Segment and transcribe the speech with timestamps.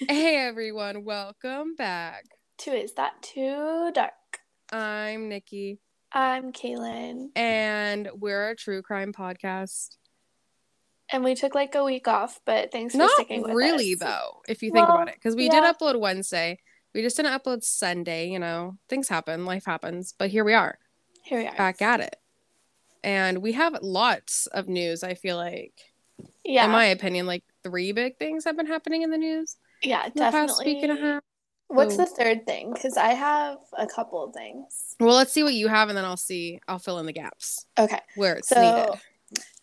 [0.00, 2.24] Hey everyone, welcome back.
[2.58, 4.12] To Is That Too Dark?
[4.72, 5.78] I'm Nikki
[6.12, 7.28] I'm Kaylin.
[7.36, 9.96] and we're a true crime podcast.
[11.10, 14.00] And we took like a week off, but thanks for Not sticking with really us.
[14.00, 15.60] though, if you think Well, about it, because we yeah.
[15.60, 16.58] did upload Wednesday.
[16.94, 18.78] We just didn't upload Sunday, you know.
[18.88, 20.78] Things happen, life happens, but here we are,
[21.22, 21.56] Here we are.
[21.56, 22.16] back at it.
[23.02, 25.74] And we have lots of news, I feel like.
[26.44, 26.64] yeah.
[26.64, 30.12] In my opinion, like three big things have been happening in the news yeah, in
[30.14, 30.74] the past definitely.
[30.74, 31.22] week and a half.
[31.68, 32.72] What's the third thing?
[32.72, 34.94] Because I have a couple of things.
[35.00, 37.66] Well, let's see what you have and then I'll see I'll fill in the gaps
[37.78, 37.98] Okay.
[38.16, 39.00] where it's So needed.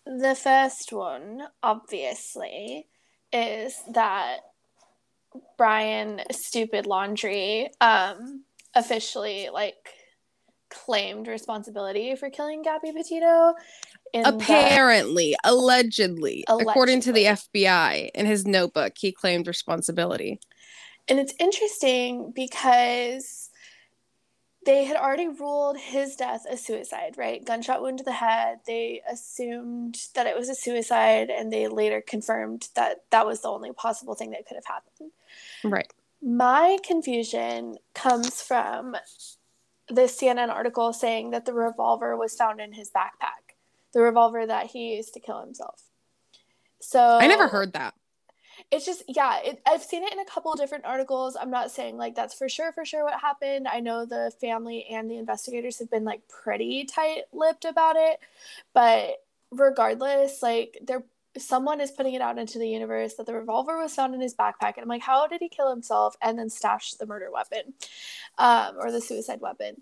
[0.04, 2.86] the first one, obviously,
[3.32, 4.38] is that
[5.56, 9.76] Brian Stupid Laundrie um officially like
[10.70, 13.54] claimed responsibility for killing Gabby Petito.
[14.14, 20.40] Apparently, allegedly, according to the FBI, in his notebook, he claimed responsibility.
[21.08, 23.50] And it's interesting because
[24.64, 27.44] they had already ruled his death a suicide, right?
[27.44, 28.60] Gunshot wound to the head.
[28.66, 33.48] They assumed that it was a suicide, and they later confirmed that that was the
[33.48, 35.10] only possible thing that could have happened.
[35.64, 35.92] Right.
[36.22, 38.94] My confusion comes from
[39.88, 43.51] this CNN article saying that the revolver was found in his backpack,
[43.92, 45.82] the revolver that he used to kill himself.
[46.80, 47.94] So I never heard that.
[48.70, 51.36] it's just yeah it, i've seen it in a couple different articles.
[51.40, 53.68] I'm not saying like that's for sure for sure what happened.
[53.68, 58.18] I know the family and the investigators have been like pretty tight-lipped about it.
[58.74, 61.04] But regardless like they're
[61.38, 64.34] someone is putting it out into the universe that the revolver was found in his
[64.34, 64.74] backpack.
[64.76, 67.74] And i'm like how did he kill himself and then stash the murder weapon
[68.38, 69.80] um, or the suicide weapon?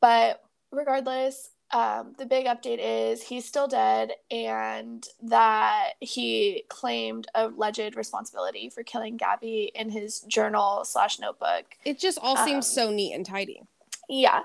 [0.00, 7.96] But regardless um, the big update is he's still dead and that he claimed alleged
[7.96, 11.64] responsibility for killing Gabby in his journal slash notebook.
[11.84, 13.62] It just all seems Um, so neat and tidy.
[14.08, 14.42] Yeah.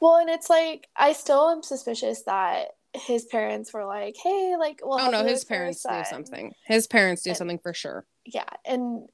[0.00, 4.80] Well, and it's like, I still am suspicious that his parents were like, hey, like,
[4.84, 6.52] well, Oh no, his parents do something.
[6.64, 8.04] His parents do And- something for sure.
[8.26, 8.48] Yeah.
[8.64, 9.08] And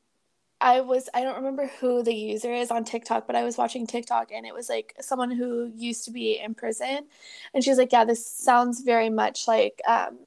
[0.61, 3.87] I was, I don't remember who the user is on TikTok, but I was watching
[3.87, 7.07] TikTok and it was like someone who used to be in prison.
[7.55, 10.19] And she was like, yeah, this sounds very much like, um,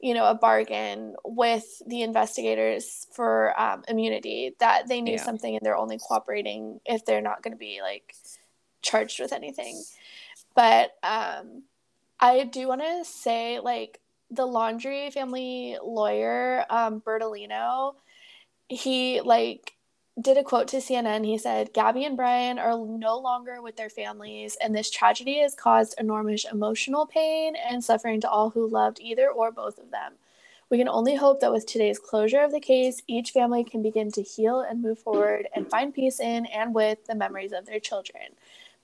[0.00, 5.24] you know, a bargain with the investigators for um, immunity that they knew Yeah.
[5.24, 8.14] something and they're only cooperating if they're not going to be like
[8.82, 9.82] charged with anything.
[10.54, 11.64] But um,
[12.20, 17.94] I do want to say, like, the Laundrie family lawyer, um, Bertolino,
[18.68, 19.74] he like
[20.20, 21.26] did a quote to CNN.
[21.26, 25.54] He said, Gabby and Brian are no longer with their families, and this tragedy has
[25.54, 30.14] caused enormous emotional pain and suffering to all who loved either or both of them.
[30.70, 34.10] We can only hope that with today's closure of the case, each family can begin
[34.12, 37.78] to heal and move forward and find peace in and with the memories of their
[37.78, 38.32] children.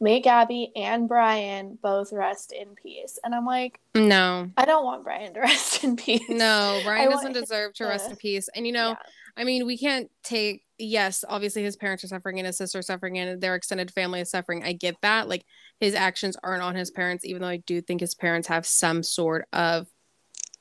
[0.03, 3.19] May Gabby and Brian both rest in peace.
[3.23, 4.51] And I'm like, No.
[4.57, 6.29] I don't want Brian to rest in peace.
[6.29, 8.49] No, Brian want doesn't deserve to rest in peace.
[8.55, 8.97] And you know, Yeah.
[9.37, 12.87] I mean, we can't take yes, obviously his parents are suffering and his sister is
[12.87, 14.65] suffering and their extended family is suffering.
[14.65, 15.29] I get that.
[15.29, 15.45] Like
[15.79, 19.03] his actions aren't on his parents, even though I do think his parents have some
[19.05, 19.87] sort of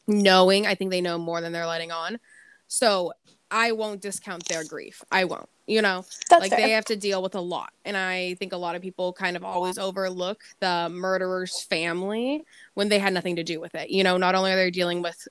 [0.07, 0.67] knowing.
[0.67, 2.19] I think they know more than they're letting on.
[2.67, 3.13] So
[3.49, 5.03] I won't discount their grief.
[5.11, 5.49] I won't.
[5.71, 6.67] You know, That's like fair.
[6.67, 7.71] they have to deal with a lot.
[7.85, 12.43] And I think a lot of people kind of always overlook the murderer's family
[12.73, 13.89] when they had nothing to do with it.
[13.89, 15.29] You know, not only are they dealing with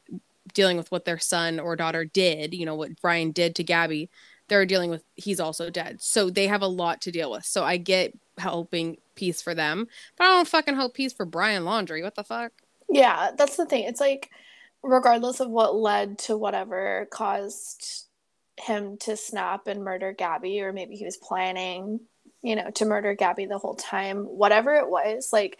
[0.55, 4.09] dealing with what their son or daughter did, you know, what Brian did to Gabby,
[4.49, 6.01] they're dealing with he's also dead.
[6.01, 7.45] So they have a lot to deal with.
[7.45, 11.65] So I get helping peace for them, but I don't fucking hope peace for Brian
[11.65, 12.03] Laundrie.
[12.03, 12.53] What the fuck?
[12.89, 13.85] Yeah, that's the thing.
[13.85, 14.31] It's like,
[14.83, 18.07] regardless of what led to whatever caused
[18.61, 22.01] him to snap and murder Gabby, or maybe he was planning,
[22.43, 25.59] you know, to murder Gabby the whole time, whatever it was, like,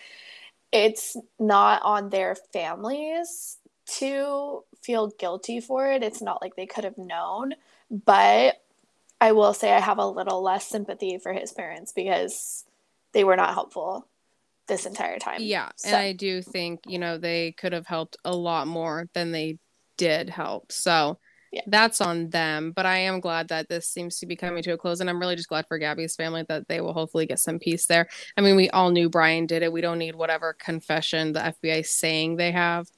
[0.73, 6.03] it's not on their families to feel guilty for it.
[6.03, 7.55] It's not like they could have known,
[7.91, 8.63] but
[9.21, 12.65] I will say I have a little less sympathy for his parents because
[13.13, 14.07] they were not helpful
[14.69, 15.43] this entire time.
[15.43, 19.33] Yeah, and I do think you know they could have helped a lot more than
[19.33, 19.59] they
[19.97, 20.73] did help.
[20.73, 21.19] So
[21.53, 21.63] Yeah.
[21.67, 22.71] that's on them.
[22.73, 25.19] But I am glad that this seems to be coming to a close, and I'm
[25.21, 28.09] really just glad for Gabby's family that they will hopefully get some peace there.
[28.37, 29.73] I mean, we all knew Brian did it.
[29.73, 32.89] We don't need whatever confession the FBI is saying they have.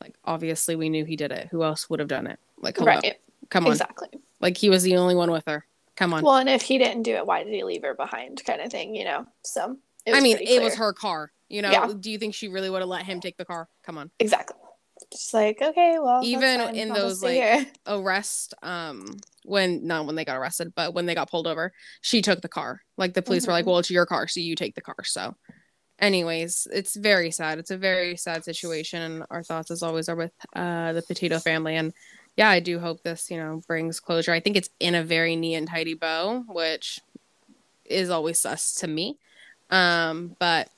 [0.00, 1.48] Like, obviously, we knew he did it.
[1.50, 2.38] Who else would have done it?
[2.58, 3.20] Like, hello, Right.
[3.50, 3.72] come on.
[3.72, 4.08] Exactly.
[4.40, 5.66] Like, he was the only one with her.
[5.96, 6.24] Come on.
[6.24, 8.42] Well, and if he didn't do it, why did he leave her behind?
[8.44, 9.26] Kind of thing, you know.
[9.44, 9.76] So
[10.10, 11.30] I mean, it was her car.
[11.50, 11.92] You know, Yeah.
[12.00, 13.68] do you think she really would have let him take the car?
[13.84, 14.10] Come on.
[14.18, 14.56] exactly,
[15.10, 20.36] Just like, okay, well, even in those like arrest, um, when not when they got
[20.36, 22.82] arrested, but when they got pulled over, she took the car.
[22.96, 23.50] Like the police mm-hmm.
[23.50, 23.70] were like, mm-hmm.
[23.70, 25.34] "Well, it's your car, so you take the car." So,
[25.98, 27.58] anyways, it's very sad.
[27.58, 31.40] It's a very sad situation, and our thoughts, as always, are with uh, the Petito
[31.40, 31.74] family.
[31.74, 31.92] And
[32.36, 34.32] yeah, I do hope this, you know, brings closure.
[34.32, 37.00] I think it's in a very neat and tidy bow, which
[37.84, 39.18] is always sus to me.
[39.70, 40.70] Um, but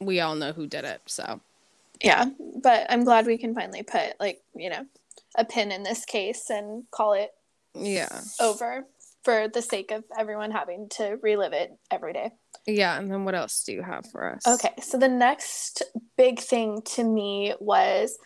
[0.00, 1.40] we all know who did it, so
[2.02, 2.26] yeah.
[2.62, 4.84] But I'm glad we can finally put like you know
[5.36, 7.30] a pin in this case and call it
[7.74, 8.86] yeah over
[9.24, 12.30] for the sake of everyone having to relive it every day.
[12.66, 14.46] Yeah, and then what else do you have for us?
[14.46, 15.82] Okay, so the next
[16.16, 18.18] big thing to me was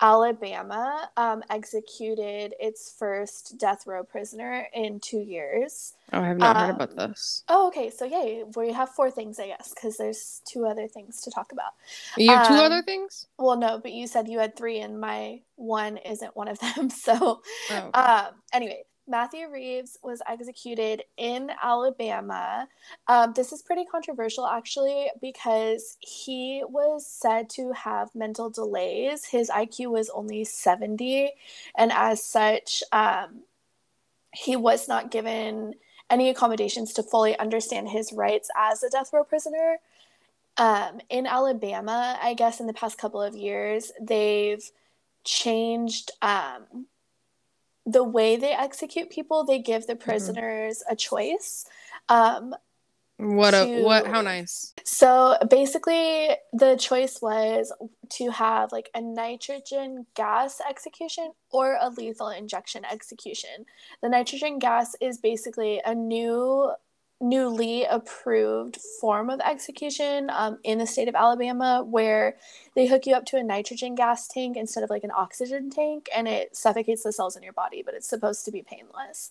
[0.00, 5.94] Alabama um, executed its first death row prisoner in two years.
[6.12, 7.44] Oh, I have not um, heard about this.
[7.48, 7.90] Oh, okay.
[7.90, 8.44] So, yay.
[8.56, 11.72] We have four things, I guess, because there's two other things to talk about.
[12.16, 13.26] You have um, two other things?
[13.38, 16.90] Well, no, but you said you had three, and my one isn't one of them.
[16.90, 18.02] So, oh, okay.
[18.02, 22.68] um, anyway, Matthew Reeves was executed in Alabama.
[23.06, 29.24] Um, this is pretty controversial, actually, because he was said to have mental delays.
[29.24, 31.30] His IQ was only 70,
[31.76, 33.42] and as such, um,
[34.32, 35.74] he was not given
[36.10, 39.78] any accommodations to fully understand his rights as a death row prisoner.
[40.56, 44.68] Um, in Alabama, I guess in the past couple of years, they've
[45.24, 46.86] changed um,
[47.86, 50.02] the way they execute people, they give the mm-hmm.
[50.02, 50.92] prisoners mm-hmm.
[50.92, 51.64] a choice.
[52.08, 52.54] Um,
[53.18, 54.74] what a what how nice.
[54.84, 57.72] So basically the choice was
[58.10, 63.64] to have like a nitrogen gas execution or a lethal injection execution.
[64.02, 66.72] The nitrogen gas is basically a new
[67.20, 72.36] newly approved form of execution um, in the state of Alabama where
[72.74, 76.08] they hook you up to a nitrogen gas tank instead of like an oxygen tank
[76.14, 79.30] and it suffocates the cells in your body, but it's supposed to be painless.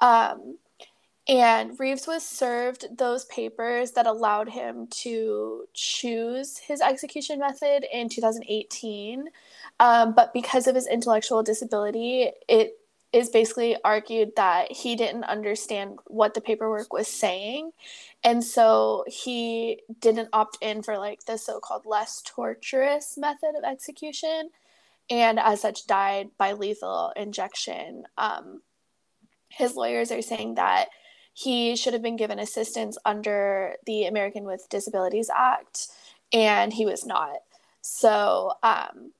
[0.00, 0.58] Um,
[1.26, 8.10] and Reeves was served those papers that allowed him to choose his execution method in
[8.10, 9.30] 2018.
[9.80, 12.78] Um, but because of his intellectual disability, it
[13.14, 17.70] is basically argued that he didn't understand what the paperwork was saying.
[18.24, 24.50] And so he didn't opt in for like the so-called less torturous method of execution.
[25.08, 28.04] And as such died by lethal injection.
[28.18, 28.62] Um,
[29.48, 30.88] his lawyers are saying that
[31.32, 35.88] he should have been given assistance under the american with disabilities act
[36.32, 37.38] and he was not.
[37.80, 39.12] So um,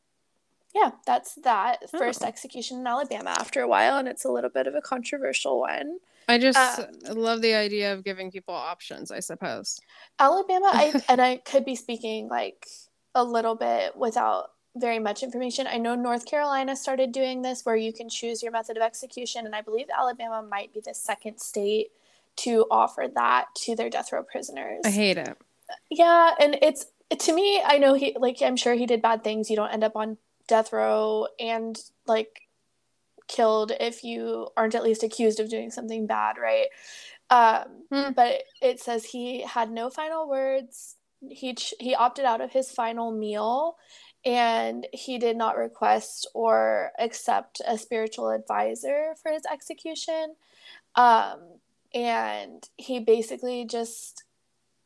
[0.75, 1.99] yeah, that's that oh.
[1.99, 5.61] first execution in Alabama after a while, and it's a little bit of a controversial
[5.61, 5.99] one.
[6.29, 6.87] I just um,
[7.17, 9.79] love the idea of giving people options, I suppose.
[10.19, 12.67] Alabama, I and I could be speaking like
[13.15, 15.69] a little bit without very much information.
[15.69, 19.47] I know North Carolina started doing this where you can choose your method of execution,
[19.47, 21.93] and I believe Alabama might be the second state
[22.37, 24.81] to offer that to their death row prisoners.
[24.85, 25.37] I hate it.
[25.89, 26.87] Yeah, and it's
[27.17, 29.51] to me, I know he like I'm sure he did bad things.
[29.51, 30.19] You don't end up on
[30.49, 32.43] death row and like
[33.29, 36.67] killed if you aren't at least accused of doing something bad, right?
[37.31, 38.13] Um, hmm.
[38.13, 40.97] But it says he had no final words.
[41.29, 43.77] He ch- he opted out of his final meal,
[44.25, 50.35] and he did not request or accept a spiritual advisor for his execution.
[50.97, 51.41] Um,
[51.95, 54.25] and he basically just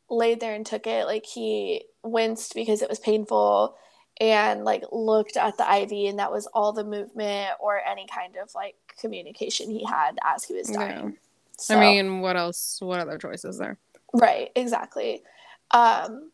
[0.09, 1.05] laid there and took it.
[1.05, 3.75] Like he winced because it was painful
[4.19, 8.35] and like looked at the IV and that was all the movement or any kind
[8.35, 11.05] of like communication he had as he was dying.
[11.05, 11.11] Yeah.
[11.57, 12.79] So, I mean, what else?
[12.81, 13.77] What other choices there?
[14.13, 15.23] Right, exactly.
[15.71, 16.31] Um,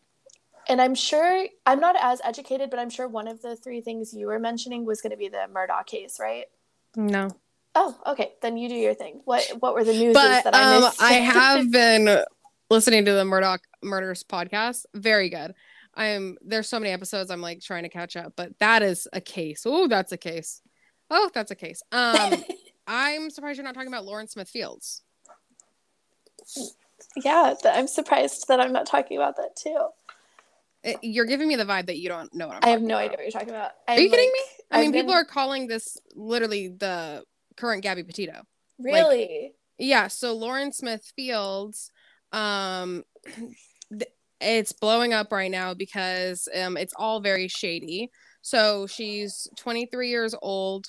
[0.67, 4.13] and I'm sure I'm not as educated, but I'm sure one of the three things
[4.13, 6.45] you were mentioning was going to be the Murdaugh case, right?
[6.95, 7.29] No.
[7.75, 8.33] Oh, okay.
[8.41, 9.21] Then you do your thing.
[9.25, 11.01] What What were the news that I um, missed?
[11.01, 12.23] I have been
[12.69, 14.85] listening to the Murdaugh Murders podcast.
[14.93, 15.53] Very good.
[15.95, 19.21] I'm there's so many episodes I'm like trying to catch up, but that is a
[19.21, 19.63] case.
[19.65, 20.61] Oh, that's a case.
[21.09, 21.81] Oh, that's a case.
[21.91, 22.43] Um
[22.87, 25.01] I'm surprised you're not talking about Lauren Smith Fields.
[27.15, 29.87] Yeah, I'm surprised that I'm not talking about that too.
[30.83, 32.95] It, you're giving me the vibe that you don't know what I'm I have no
[32.95, 33.05] about.
[33.05, 33.71] idea what you're talking about.
[33.87, 34.39] I'm are you kidding me?
[34.71, 35.01] I I've mean, been...
[35.01, 37.23] people are calling this literally the
[37.57, 38.43] current Gabby Petito.
[38.77, 39.19] Really?
[39.41, 40.07] Like, yeah.
[40.09, 41.89] So Lauren Smith Fields,
[42.31, 43.03] um,
[44.45, 48.11] it's blowing up right now because um, it's all very shady.
[48.41, 50.87] So she's 23 years old,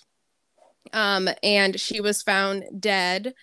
[0.93, 3.35] um, and she was found dead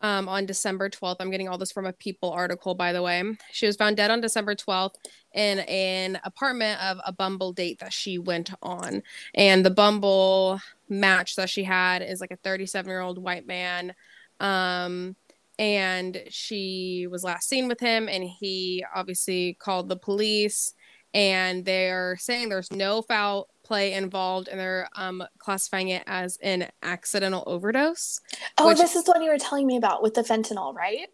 [0.00, 1.16] um, on December 12th.
[1.20, 3.22] I'm getting all this from a People article, by the way.
[3.52, 4.94] She was found dead on December 12th
[5.34, 9.02] in an apartment of a Bumble date that she went on.
[9.34, 13.94] And the Bumble match that she had is like a 37 year old white man.
[14.40, 15.16] Um,
[15.60, 20.72] and she was last seen with him, and he obviously called the police.
[21.12, 26.68] And they're saying there's no foul play involved and they're um, classifying it as an
[26.82, 28.20] accidental overdose.
[28.58, 28.78] Oh, which...
[28.78, 31.08] this is the one you were telling me about with the fentanyl, right?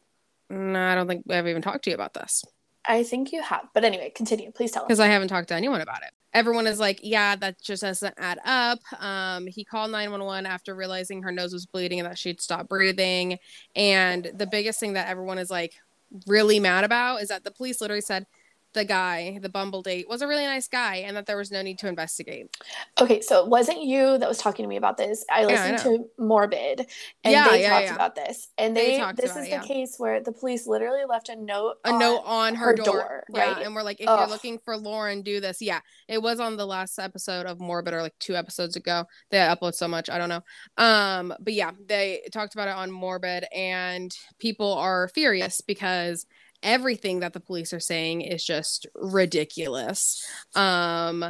[0.50, 2.44] No, I don't think I've even talked to you about this.
[2.88, 3.68] I think you have.
[3.74, 4.50] But anyway, continue.
[4.52, 4.88] Please tell us.
[4.88, 6.10] Because I haven't talked to anyone about it.
[6.32, 8.80] Everyone is like, yeah, that just doesn't add up.
[9.00, 13.38] Um, he called 911 after realizing her nose was bleeding and that she'd stopped breathing.
[13.74, 15.74] And the biggest thing that everyone is like
[16.26, 18.26] really mad about is that the police literally said,
[18.72, 21.62] the guy, the Bumble date, was a really nice guy and that there was no
[21.62, 22.54] need to investigate.
[23.00, 25.24] Okay, so it wasn't you that was talking to me about this.
[25.30, 26.80] I listened yeah, I to Morbid
[27.24, 28.48] and yeah, they yeah, talked about this.
[28.58, 31.90] And they, they this is the case where the police literally left a note a
[31.90, 33.58] on note on her, her door, door, right?
[33.64, 34.18] and we're like if Ugh.
[34.20, 35.62] you're looking for Lauren, do this.
[35.62, 35.80] Yeah.
[36.08, 39.04] It was on the last episode of Morbid or like two episodes ago.
[39.30, 40.42] They upload so much, I don't know.
[40.76, 46.26] Um but yeah, they talked about it on Morbid and people are furious because
[46.66, 50.22] everything that the police are saying is just ridiculous.
[50.54, 51.24] Um,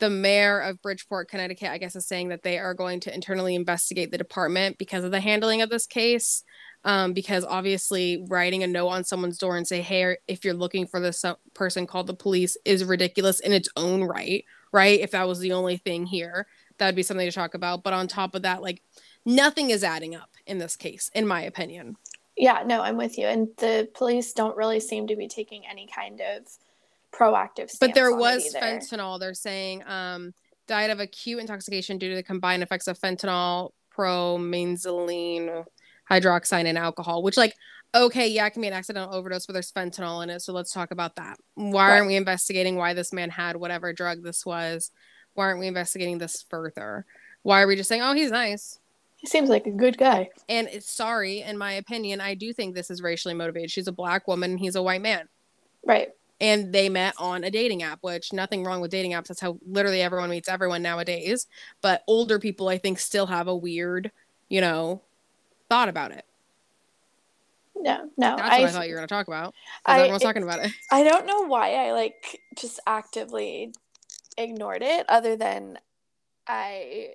[0.00, 3.54] the mayor of Bridgeport, Connecticut, I guess, is saying that they are going to internally
[3.54, 6.42] investigate the department because of the handling of this case.
[6.84, 10.86] Um, because obviously, writing a note on someone's door and say, "Hey, if you're looking
[10.86, 14.44] for this person, call the police," is ridiculous in its own right.
[14.72, 15.00] Right?
[15.00, 16.46] If that was the only thing here,
[16.78, 17.82] that would be something to talk about.
[17.82, 18.82] But on top of that, like
[19.26, 21.96] nothing is adding up in this case, in my opinion.
[22.38, 23.26] Yeah, no, I'm with you.
[23.26, 26.46] And the police don't really seem to be taking any kind of
[27.12, 29.18] proactive But there was fentanyl.
[29.18, 30.32] They're saying um,
[30.66, 35.64] died of acute intoxication due to the combined effects of fentanyl, promethazine,
[36.08, 37.54] hydroxyzine, and alcohol, which like
[37.94, 40.40] okay, yeah, it can be an accidental overdose, but there's fentanyl in it.
[40.40, 41.38] So let's talk about that.
[41.54, 41.94] Why right.
[41.96, 44.90] aren't we investigating why this man had whatever drug this was?
[45.34, 47.06] Why aren't we investigating this further?
[47.42, 48.78] Why are we just saying, oh, he's nice?
[49.18, 50.30] He seems like a good guy.
[50.48, 53.70] And it's sorry, in my opinion, I do think this is racially motivated.
[53.70, 55.28] She's a black woman, he's a white man.
[55.84, 56.10] Right.
[56.40, 59.26] And they met on a dating app, which nothing wrong with dating apps.
[59.26, 61.48] That's how literally everyone meets everyone nowadays.
[61.82, 64.12] But older people, I think, still have a weird,
[64.48, 65.02] you know,
[65.68, 66.24] thought about it.
[67.74, 68.36] No, no.
[68.36, 69.52] That's I, what I thought you were going to talk about.
[69.84, 70.70] I, everyone's it, talking about it.
[70.92, 73.72] I don't know why I like just actively
[74.36, 75.78] ignored it, other than
[76.46, 77.14] I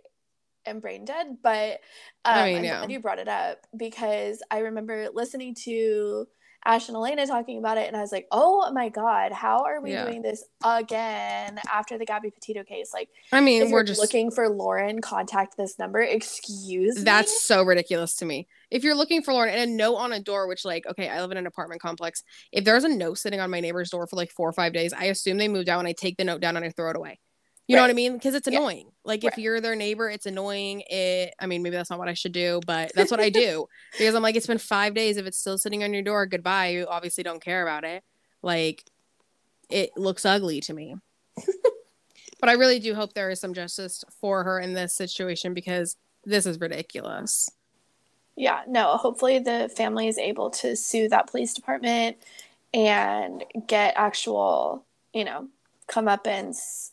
[0.65, 1.79] am brain dead, but
[2.25, 2.77] um, I mean, I'm yeah.
[2.79, 6.27] glad you brought it up because I remember listening to
[6.65, 9.81] Ash and Alaina talking about it, and I was like, "Oh my god, how are
[9.81, 10.05] we yeah.
[10.05, 14.47] doing this again after the Gabby Petito case?" Like, I mean, we're just looking for
[14.47, 15.01] Lauren.
[15.01, 15.99] Contact this number.
[15.99, 17.03] Excuse me.
[17.03, 18.47] That's so ridiculous to me.
[18.71, 21.21] If you're looking for Lauren and a note on a door, which like, okay, I
[21.21, 22.23] live in an apartment complex.
[22.51, 24.93] If there's a note sitting on my neighbor's door for like four or five days,
[24.93, 26.95] I assume they moved out, and I take the note down and I throw it
[26.95, 27.19] away.
[27.67, 27.81] You right.
[27.81, 28.13] know what I mean?
[28.13, 28.92] Because it's annoying.
[29.05, 29.33] Like right.
[29.33, 30.83] if you're their neighbor, it's annoying.
[30.87, 31.33] It.
[31.39, 34.15] I mean, maybe that's not what I should do, but that's what I do because
[34.15, 35.17] I'm like, it's been five days.
[35.17, 36.69] If it's still sitting on your door, goodbye.
[36.69, 38.03] You obviously don't care about it.
[38.41, 38.83] Like,
[39.69, 40.95] it looks ugly to me.
[42.39, 45.97] but I really do hope there is some justice for her in this situation because
[46.23, 47.49] this is ridiculous.
[48.35, 48.61] Yeah.
[48.67, 48.95] No.
[48.97, 52.17] Hopefully, the family is able to sue that police department
[52.73, 55.49] and get actual, you know,
[55.89, 56.91] comeuppance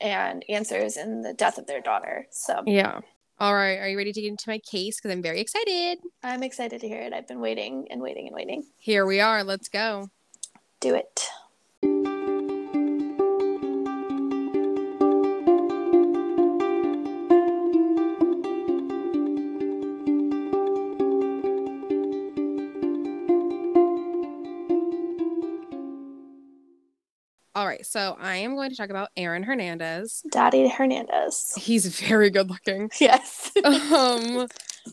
[0.00, 2.26] and answers in the death of their daughter.
[2.30, 3.00] So, yeah.
[3.40, 3.78] All right.
[3.78, 4.96] Are you ready to get into my case?
[4.96, 5.98] Because I'm very excited.
[6.22, 7.12] I'm excited to hear it.
[7.12, 8.64] I've been waiting and waiting and waiting.
[8.78, 9.44] Here we are.
[9.44, 10.10] Let's go.
[10.80, 11.28] Do it.
[27.82, 30.22] So I am going to talk about Aaron Hernandez.
[30.30, 31.54] Daddy Hernandez.
[31.56, 32.90] He's very good looking.
[33.00, 33.52] Yes.
[33.64, 34.46] um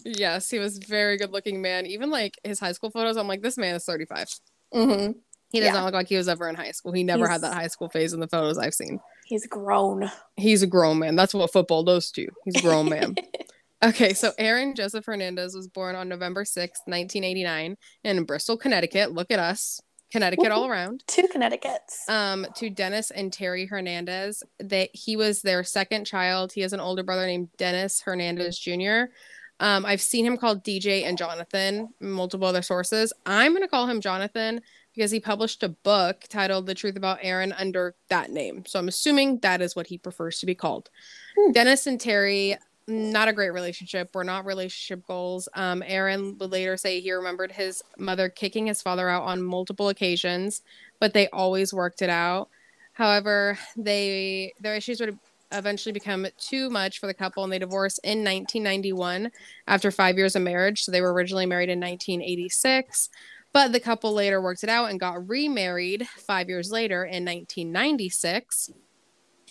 [0.04, 1.86] yes, he was very good looking man.
[1.86, 4.28] Even like his high school photos, I'm like, this man is 35.
[4.74, 5.12] Mm-hmm.
[5.52, 5.74] He does yeah.
[5.74, 6.92] not look like he was ever in high school.
[6.92, 9.00] He never he's, had that high school phase in the photos I've seen.
[9.26, 10.12] He's grown.
[10.36, 11.16] He's a grown man.
[11.16, 12.30] That's what football does to you.
[12.44, 13.16] He's a grown man.
[13.84, 19.14] okay, so Aaron Joseph Hernandez was born on November 6th, 1989 in Bristol, Connecticut.
[19.14, 19.80] Look at us.
[20.12, 21.04] Connecticut all around.
[21.08, 22.08] Two Connecticut's.
[22.08, 24.44] Um, to Dennis and Terry Hernandez.
[24.60, 26.54] That he was their second child.
[26.54, 29.12] He has an older brother named Dennis Hernandez Jr.
[29.60, 33.14] Um, I've seen him called DJ and Jonathan, multiple other sources.
[33.26, 34.62] I'm gonna call him Jonathan
[34.94, 38.66] because he published a book titled The Truth About Aaron under that name.
[38.66, 40.90] So I'm assuming that is what he prefers to be called.
[41.38, 41.52] Hmm.
[41.52, 44.14] Dennis and Terry not a great relationship.
[44.14, 45.50] Were not relationship goals.
[45.56, 49.90] Um, Aaron would later say he remembered his mother kicking his father out on multiple
[49.90, 50.62] occasions,
[51.00, 52.50] but they always worked it out.
[52.94, 55.18] However, they their issues would
[55.52, 59.32] eventually become too much for the couple and they divorced in 1991
[59.68, 60.84] after five years of marriage.
[60.84, 63.10] So they were originally married in 1986.
[63.54, 68.72] But the couple later worked it out and got remarried five years later in 1996,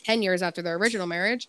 [0.04, 1.48] 10 years after their original marriage.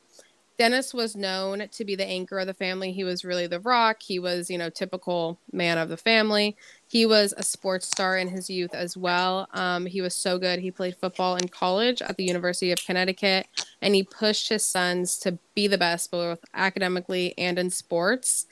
[0.58, 2.94] Dennis was known to be the anchor of the family.
[2.94, 3.98] He was really the rock.
[4.02, 6.56] He was, you know, typical man of the family.
[6.88, 9.48] He was a sports star in his youth as well.
[9.54, 10.60] Um, he was so good.
[10.60, 13.48] He played football in college at the University of Connecticut,
[13.82, 18.46] and he pushed his sons to be the best, both academically and in sports.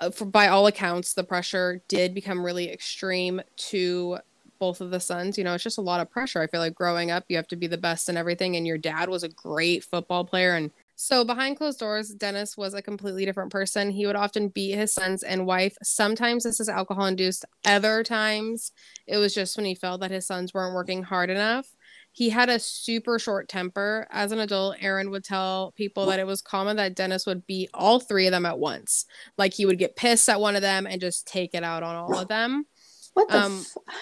[0.00, 4.18] Uh, for, by all accounts, the pressure did become really extreme to
[4.58, 5.38] both of the sons.
[5.38, 6.40] You know, it's just a lot of pressure.
[6.40, 8.78] I feel like growing up, you have to be the best in everything, and your
[8.78, 13.24] dad was a great football player and so behind closed doors, Dennis was a completely
[13.24, 13.90] different person.
[13.90, 15.76] He would often beat his sons and wife.
[15.82, 17.44] Sometimes this is alcohol induced.
[17.64, 18.72] Other times
[19.06, 21.66] it was just when he felt that his sons weren't working hard enough.
[22.12, 24.06] He had a super short temper.
[24.08, 27.70] As an adult, Aaron would tell people that it was common that Dennis would beat
[27.74, 29.06] all three of them at once.
[29.36, 31.96] Like he would get pissed at one of them and just take it out on
[31.96, 32.66] all of them.
[33.14, 33.94] What the um, fuck?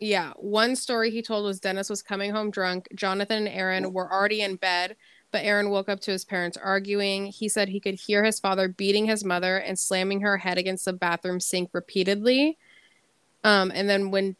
[0.00, 0.32] Yeah.
[0.36, 2.88] One story he told was Dennis was coming home drunk.
[2.96, 4.96] Jonathan and Aaron were already in bed
[5.32, 7.26] but Aaron woke up to his parents arguing.
[7.26, 10.84] He said he could hear his father beating his mother and slamming her head against
[10.84, 12.58] the bathroom sink repeatedly.
[13.44, 14.36] Um, and then when,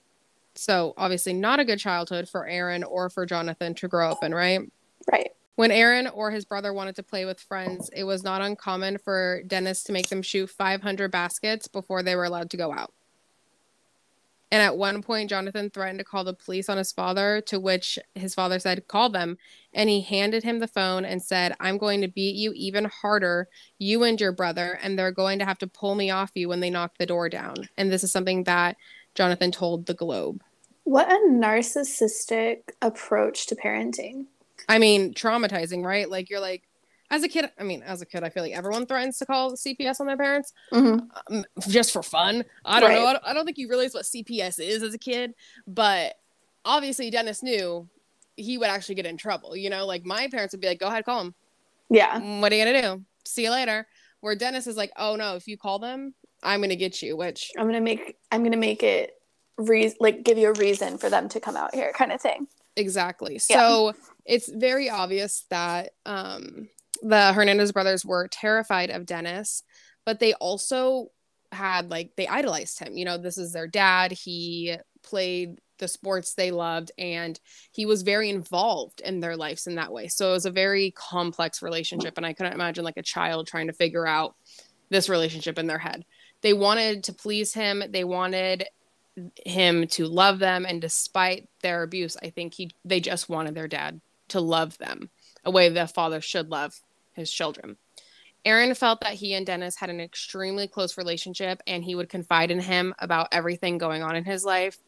[0.54, 4.34] so obviously not a good childhood for Aaron or for Jonathan to grow up in,
[4.34, 4.60] right?
[5.10, 5.30] Right.
[5.56, 9.42] When Aaron or his brother wanted to play with friends, it was not uncommon for
[9.46, 12.92] Dennis to make them shoot 500 baskets before they were allowed to go out.
[14.52, 17.98] And at one point, Jonathan threatened to call the police on his father, to which
[18.14, 19.38] his father said, Call them.
[19.74, 23.48] And he handed him the phone and said, I'm going to beat you even harder,
[23.78, 26.60] you and your brother, and they're going to have to pull me off you when
[26.60, 27.68] they knock the door down.
[27.76, 28.76] And this is something that
[29.14, 30.42] Jonathan told the Globe.
[30.84, 34.26] What a narcissistic approach to parenting.
[34.68, 36.08] I mean, traumatizing, right?
[36.08, 36.62] Like, you're like,
[37.10, 39.52] as a kid, I mean, as a kid, I feel like everyone threatens to call
[39.52, 41.34] CPS on their parents mm-hmm.
[41.34, 42.44] um, just for fun.
[42.64, 42.96] I don't right.
[42.96, 43.06] know.
[43.06, 45.34] I don't, I don't think you realize what CPS is as a kid,
[45.66, 46.14] but
[46.64, 47.88] obviously Dennis knew
[48.36, 49.56] he would actually get in trouble.
[49.56, 51.34] You know, like my parents would be like, "Go ahead, call him."
[51.88, 52.20] Yeah.
[52.20, 53.04] Mm, what are you gonna do?
[53.24, 53.86] See you later.
[54.20, 57.52] Where Dennis is like, "Oh no, if you call them, I'm gonna get you." Which
[57.56, 58.16] I'm gonna make.
[58.32, 59.14] I'm gonna make it
[59.56, 62.48] re- like give you a reason for them to come out here, kind of thing.
[62.76, 63.34] Exactly.
[63.48, 63.56] Yeah.
[63.56, 66.68] So it's very obvious that um
[67.02, 69.62] the Hernandez brothers were terrified of Dennis,
[70.04, 71.10] but they also
[71.52, 72.96] had like they idolized him.
[72.96, 74.12] You know, this is their dad.
[74.12, 77.38] He played the sports they loved and
[77.72, 80.08] he was very involved in their lives in that way.
[80.08, 83.66] So it was a very complex relationship and I couldn't imagine like a child trying
[83.66, 84.34] to figure out
[84.88, 86.04] this relationship in their head.
[86.40, 87.82] They wanted to please him.
[87.90, 88.64] They wanted
[89.44, 93.68] him to love them and despite their abuse, I think he they just wanted their
[93.68, 95.10] dad to love them
[95.46, 96.78] a way the father should love
[97.14, 97.78] his children.
[98.44, 102.50] Aaron felt that he and Dennis had an extremely close relationship and he would confide
[102.50, 104.78] in him about everything going on in his life.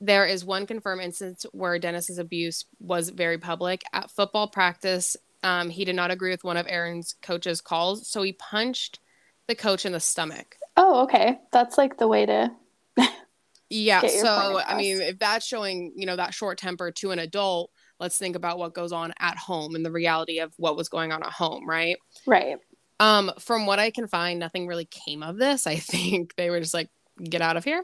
[0.00, 3.82] There is one confirmed instance where Dennis's abuse was very public.
[3.92, 8.22] At football practice, um, he did not agree with one of Aaron's coach's calls, so
[8.22, 9.00] he punched
[9.48, 10.56] the coach in the stomach.
[10.76, 11.38] Oh, okay.
[11.52, 12.50] That's like the way to.
[13.70, 14.00] yeah.
[14.06, 17.70] So, I mean, if that's showing, you know, that short temper to an adult,
[18.04, 21.10] let's think about what goes on at home and the reality of what was going
[21.10, 21.96] on at home, right?
[22.26, 22.58] Right.
[23.00, 25.66] Um, from what I can find, nothing really came of this.
[25.66, 26.90] I think they were just like,
[27.30, 27.82] get out of here.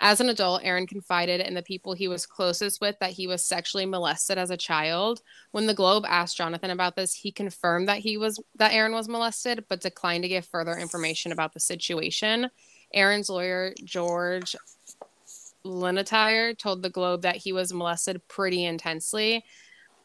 [0.00, 3.42] As an adult, Aaron confided in the people he was closest with that he was
[3.42, 5.22] sexually molested as a child.
[5.52, 9.08] When the Globe asked Jonathan about this, he confirmed that he was that Aaron was
[9.08, 12.50] molested, but declined to give further information about the situation.
[12.92, 14.54] Aaron's lawyer, George
[15.64, 19.44] Leontire told the Globe that he was molested pretty intensely.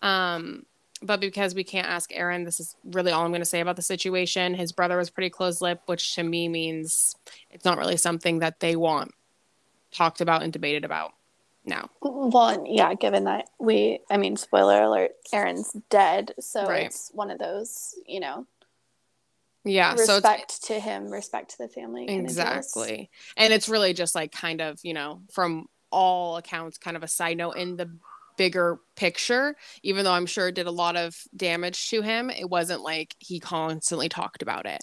[0.02, 0.66] Um,
[1.02, 3.76] but because we can't ask Aaron, this is really all I'm going to say about
[3.76, 4.54] the situation.
[4.54, 7.16] His brother was pretty close lip, which to me means
[7.52, 9.12] it's not really something that they want
[9.92, 11.14] talked about and debated about
[11.66, 11.90] now.
[12.02, 16.34] Well, yeah, given that we, I mean, spoiler alert, Aaron's dead.
[16.40, 16.86] So right.
[16.86, 18.46] it's one of those, you know,
[19.68, 23.10] yeah respect so to him respect to the family exactly.
[23.36, 27.08] And it's really just like kind of you know from all accounts kind of a
[27.08, 27.90] side note in the
[28.38, 32.48] bigger picture even though i'm sure it did a lot of damage to him it
[32.48, 34.82] wasn't like he constantly talked about it.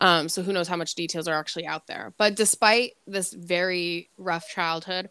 [0.00, 2.12] Um, so who knows how much details are actually out there.
[2.18, 5.08] But despite this very rough childhood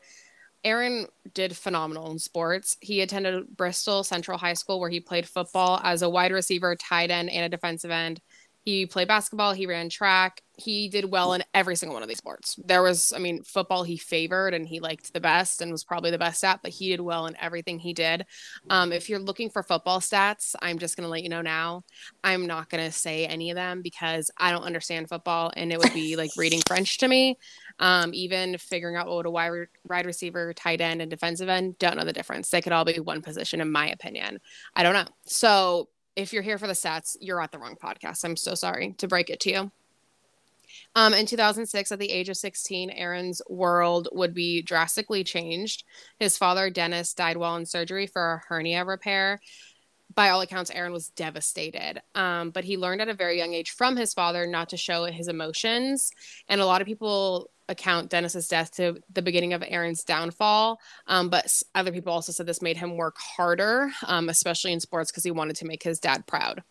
[0.63, 2.77] aaron did phenomenal in sports.
[2.79, 7.11] He attended bristol central high school where he played football as a wide receiver tight
[7.11, 8.21] end and a defensive end
[8.63, 12.19] He played basketball, he ran track, he did well in every single one of these
[12.19, 12.57] sports.
[12.63, 16.11] There was, I mean, football he favored and he liked the best and was probably
[16.11, 18.25] the best at, but he did well in everything he did.
[18.69, 21.83] Um, if you're looking for football stats, I'm just going to let you know now.
[22.23, 25.79] I'm not going to say any of them because I don't understand football and it
[25.79, 27.37] would be like reading French to me.
[27.79, 31.97] Um, even figuring out what a wide, wide receiver, tight end, and defensive end, don't
[31.97, 32.49] know the difference.
[32.49, 34.39] They could all be one position, in my opinion.
[34.75, 35.07] I don't know.
[35.25, 38.23] So if you're here for the stats, you're at the wrong podcast.
[38.23, 39.71] I'm so sorry to break it to you.
[40.95, 45.83] Um, in 2006, at the age of 16, Aaron's world would be drastically changed.
[46.19, 49.39] His father, Dennis, died while in surgery for a hernia repair.
[50.15, 52.01] By all accounts, Aaron was devastated.
[52.15, 55.05] Um, but he learned at a very young age from his father not to show
[55.05, 56.11] his emotions.
[56.47, 60.79] And a lot of people account Dennis's death to the beginning of Aaron's downfall.
[61.07, 65.11] Um, but other people also said this made him work harder, um, especially in sports,
[65.11, 66.63] because he wanted to make his dad proud.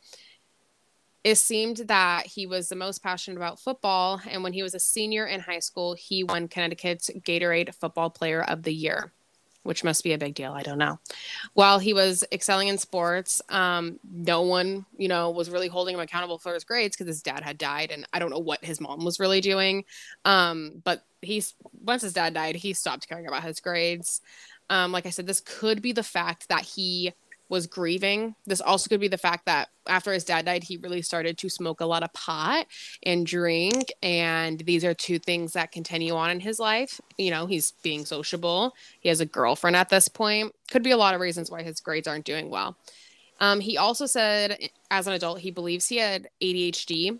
[1.25, 4.21] It seemed that he was the most passionate about football.
[4.29, 8.43] And when he was a senior in high school, he won Connecticut's Gatorade Football Player
[8.43, 9.13] of the Year
[9.63, 10.53] which must be a big deal.
[10.53, 10.99] I don't know.
[11.55, 16.01] While he was excelling in sports, um, no one, you know, was really holding him
[16.01, 18.81] accountable for his grades because his dad had died, and I don't know what his
[18.81, 19.85] mom was really doing.
[20.25, 24.21] Um, but he's once his dad died, he stopped caring about his grades.
[24.71, 27.13] Um, like I said, this could be the fact that he
[27.53, 28.35] was grieving.
[28.47, 31.51] This also could be the fact that after his dad died, he really started to
[31.51, 32.67] smoke a lot of pot
[33.03, 33.93] and drink.
[34.03, 36.99] And these are two things that continue on in his life.
[37.19, 40.55] You know, he's being sociable, he has a girlfriend at this point.
[40.71, 42.75] Could be a lot of reasons why his grades aren't doing well.
[43.39, 44.57] Um, he also said,
[44.91, 47.19] as an adult, he believes he had ADHD.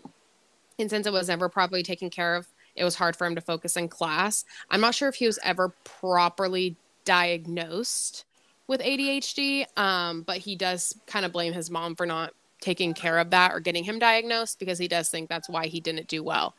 [0.79, 3.41] And since it was never properly taken care of, it was hard for him to
[3.41, 4.45] focus in class.
[4.71, 8.25] I'm not sure if he was ever properly diagnosed
[8.67, 13.19] with ADHD, um, but he does kind of blame his mom for not taking care
[13.19, 16.23] of that or getting him diagnosed because he does think that's why he didn't do
[16.23, 16.55] well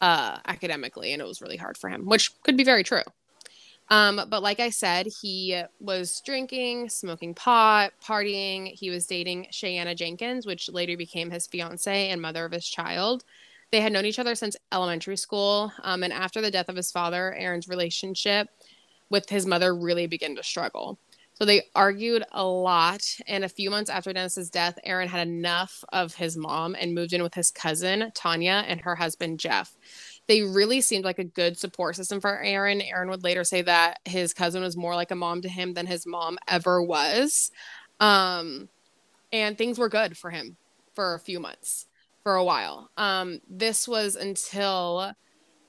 [0.00, 3.02] uh, academically and it was really hard for him, which could be very true.
[3.90, 8.66] Um, but like I said, he was drinking, smoking pot, partying.
[8.66, 13.24] He was dating Shayanna Jenkins, which later became his fiance and mother of his child.
[13.70, 15.72] They had known each other since elementary school.
[15.82, 18.48] Um, and after the death of his father, Aaron's relationship
[19.08, 20.98] with his mother really began to struggle.
[21.38, 23.02] So they argued a lot.
[23.28, 27.12] And a few months after Dennis's death, Aaron had enough of his mom and moved
[27.12, 29.76] in with his cousin, Tanya, and her husband, Jeff.
[30.26, 32.80] They really seemed like a good support system for Aaron.
[32.80, 35.86] Aaron would later say that his cousin was more like a mom to him than
[35.86, 37.52] his mom ever was.
[38.00, 38.68] Um,
[39.32, 40.56] and things were good for him
[40.94, 41.86] for a few months,
[42.24, 42.90] for a while.
[42.96, 45.12] Um, this was until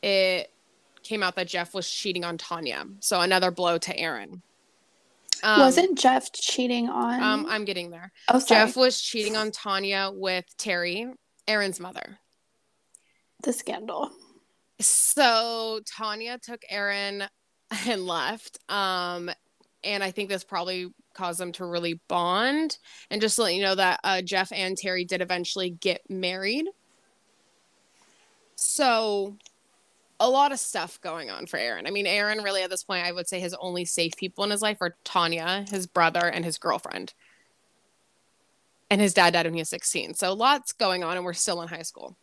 [0.02, 0.52] it
[1.04, 2.86] came out that Jeff was cheating on Tanya.
[3.02, 4.42] So another blow to Aaron.
[5.44, 7.22] Um, Wasn't Jeff cheating on?
[7.22, 8.12] Um, I'm getting there.
[8.28, 8.66] Oh, sorry.
[8.66, 11.08] Jeff was cheating on Tanya with Terry,
[11.48, 12.20] Aaron's mother.
[13.44, 14.12] The scandal.
[14.80, 17.24] So Tanya took Aaron
[17.88, 18.60] and left.
[18.70, 19.30] Um,
[19.84, 22.78] and I think this probably caused them to really bond.
[23.10, 26.66] And just to let you know that uh, Jeff and Terry did eventually get married.
[28.56, 29.38] So
[30.20, 31.88] a lot of stuff going on for Aaron.
[31.88, 34.52] I mean, Aaron really at this point, I would say his only safe people in
[34.52, 37.14] his life are Tanya, his brother, and his girlfriend.
[38.90, 40.16] And his dad died when he was 16.
[40.16, 42.18] So lots going on, and we're still in high school.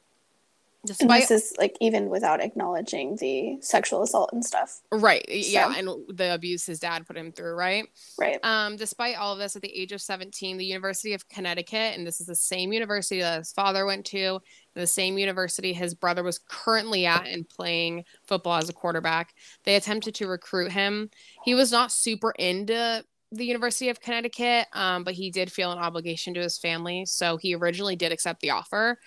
[0.86, 4.80] Despite, and this is like even without acknowledging the sexual assault and stuff.
[4.90, 5.24] Right.
[5.28, 5.34] So.
[5.34, 5.74] Yeah.
[5.76, 7.54] And the abuse his dad put him through.
[7.54, 7.86] Right.
[8.18, 8.38] Right.
[8.42, 12.06] Um, despite all of this, at the age of 17, the University of Connecticut, and
[12.06, 14.40] this is the same university that his father went to,
[14.74, 19.34] the same university his brother was currently at and playing football as a quarterback.
[19.64, 21.10] They attempted to recruit him.
[21.44, 25.78] He was not super into the University of Connecticut, um, but he did feel an
[25.78, 27.04] obligation to his family.
[27.06, 28.98] So he originally did accept the offer.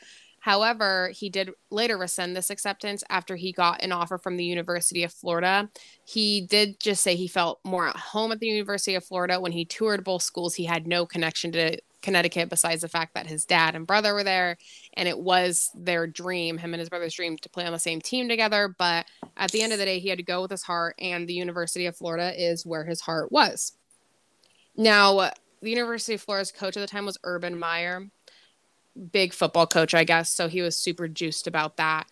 [0.42, 5.04] However, he did later rescind this acceptance after he got an offer from the University
[5.04, 5.70] of Florida.
[6.06, 9.40] He did just say he felt more at home at the University of Florida.
[9.40, 13.28] When he toured both schools, he had no connection to Connecticut besides the fact that
[13.28, 14.58] his dad and brother were there
[14.94, 18.00] and it was their dream him and his brother's dream to play on the same
[18.00, 20.64] team together but at the end of the day he had to go with his
[20.64, 23.74] heart and the University of Florida is where his heart was
[24.78, 25.30] now
[25.62, 28.10] the University of Florida's coach at the time was Urban Meyer
[29.12, 32.08] big football coach I guess so he was super juiced about that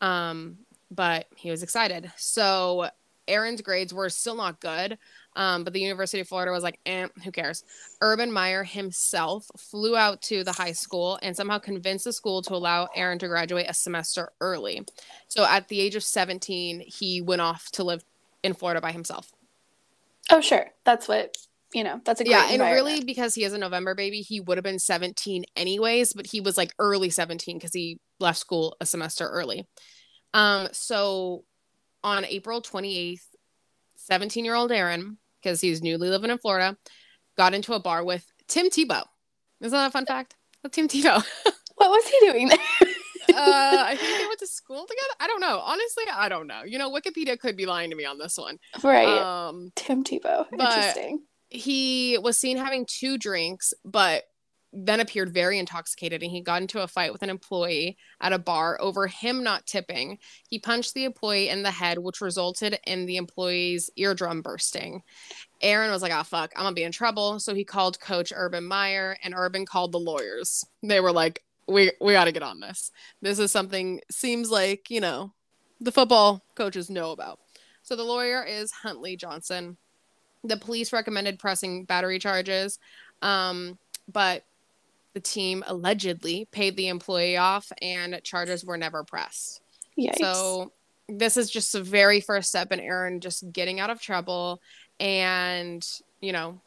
[0.00, 0.58] um
[0.90, 2.90] but he was excited so
[3.28, 4.98] Aaron's grades were still not good
[5.36, 7.62] um, but the University of Florida was like, eh, who cares?
[8.00, 12.54] Urban Meyer himself flew out to the high school and somehow convinced the school to
[12.54, 14.84] allow Aaron to graduate a semester early.
[15.28, 18.02] So at the age of 17, he went off to live
[18.42, 19.30] in Florida by himself.
[20.30, 20.70] Oh, sure.
[20.84, 21.36] That's what
[21.72, 24.40] you know, that's a great yeah, and really because he is a November baby, he
[24.40, 28.76] would have been 17 anyways, but he was like early 17 because he left school
[28.80, 29.66] a semester early.
[30.32, 31.44] Um, so
[32.04, 33.20] on April 28th,
[33.96, 36.76] 17 year old Aaron, because he's newly living in Florida,
[37.36, 39.02] got into a bar with Tim Tebow.
[39.60, 40.36] Isn't that a fun fact?
[40.62, 41.24] With Tim Tebow.
[41.76, 42.58] what was he doing there?
[43.30, 45.14] uh, I think they went to school together.
[45.20, 45.58] I don't know.
[45.58, 46.62] Honestly, I don't know.
[46.64, 48.58] You know, Wikipedia could be lying to me on this one.
[48.82, 49.06] Right.
[49.06, 50.46] Um, Tim Tebow.
[50.52, 51.22] Interesting.
[51.56, 54.24] He was seen having two drinks, but
[54.72, 58.38] then appeared very intoxicated and he got into a fight with an employee at a
[58.38, 60.18] bar over him not tipping.
[60.48, 65.02] He punched the employee in the head, which resulted in the employee's eardrum bursting.
[65.62, 67.40] Aaron was like, oh, fuck, I'm gonna be in trouble.
[67.40, 70.64] So he called coach Urban Meyer and Urban called the lawyers.
[70.82, 72.90] They were like, we, we got to get on this.
[73.22, 75.32] This is something seems like, you know,
[75.80, 77.40] the football coaches know about.
[77.82, 79.76] So the lawyer is Huntley Johnson.
[80.46, 82.78] The police recommended pressing battery charges.
[83.22, 83.78] Um,
[84.12, 84.44] but
[85.14, 89.62] the team allegedly paid the employee off and charges were never pressed.
[89.98, 90.18] Yikes.
[90.18, 90.72] So
[91.08, 94.60] this is just the very first step in Aaron just getting out of trouble
[95.00, 95.86] and,
[96.20, 96.60] you know,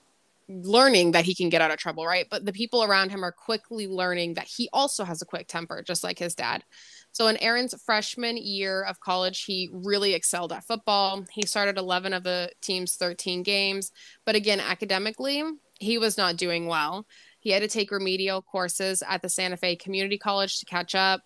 [0.47, 2.25] learning that he can get out of trouble, right?
[2.29, 5.83] But the people around him are quickly learning that he also has a quick temper,
[5.83, 6.63] just like his dad.
[7.11, 11.25] So in Aaron's freshman year of college, he really excelled at football.
[11.31, 13.91] He started 11 of the team's 13 games,
[14.25, 15.43] but again, academically,
[15.79, 17.05] he was not doing well.
[17.39, 21.21] He had to take remedial courses at the Santa Fe Community College to catch up.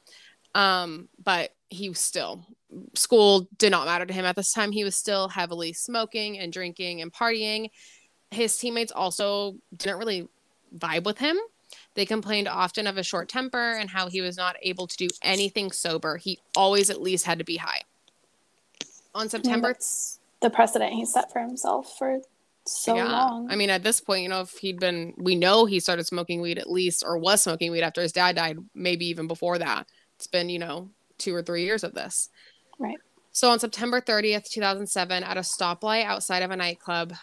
[0.55, 2.45] Um, but he was still
[2.95, 4.71] school did not matter to him at this time.
[4.71, 7.69] He was still heavily smoking and drinking and partying.
[8.31, 10.27] His teammates also didn't really
[10.75, 11.37] vibe with him.
[11.95, 15.07] They complained often of a short temper and how he was not able to do
[15.21, 16.17] anything sober.
[16.17, 17.81] He always at least had to be high.
[19.15, 19.85] On September yeah,
[20.41, 22.19] the precedent he set for himself for
[22.65, 23.11] so yeah.
[23.11, 23.51] long.
[23.51, 26.41] I mean, at this point, you know, if he'd been, we know he started smoking
[26.41, 29.87] weed at least, or was smoking weed after his dad died, maybe even before that.
[30.15, 32.29] It's been, you know, two or three years of this.
[32.79, 32.97] Right.
[33.35, 37.13] So on September 30th, 2007, at a stoplight outside of a nightclub,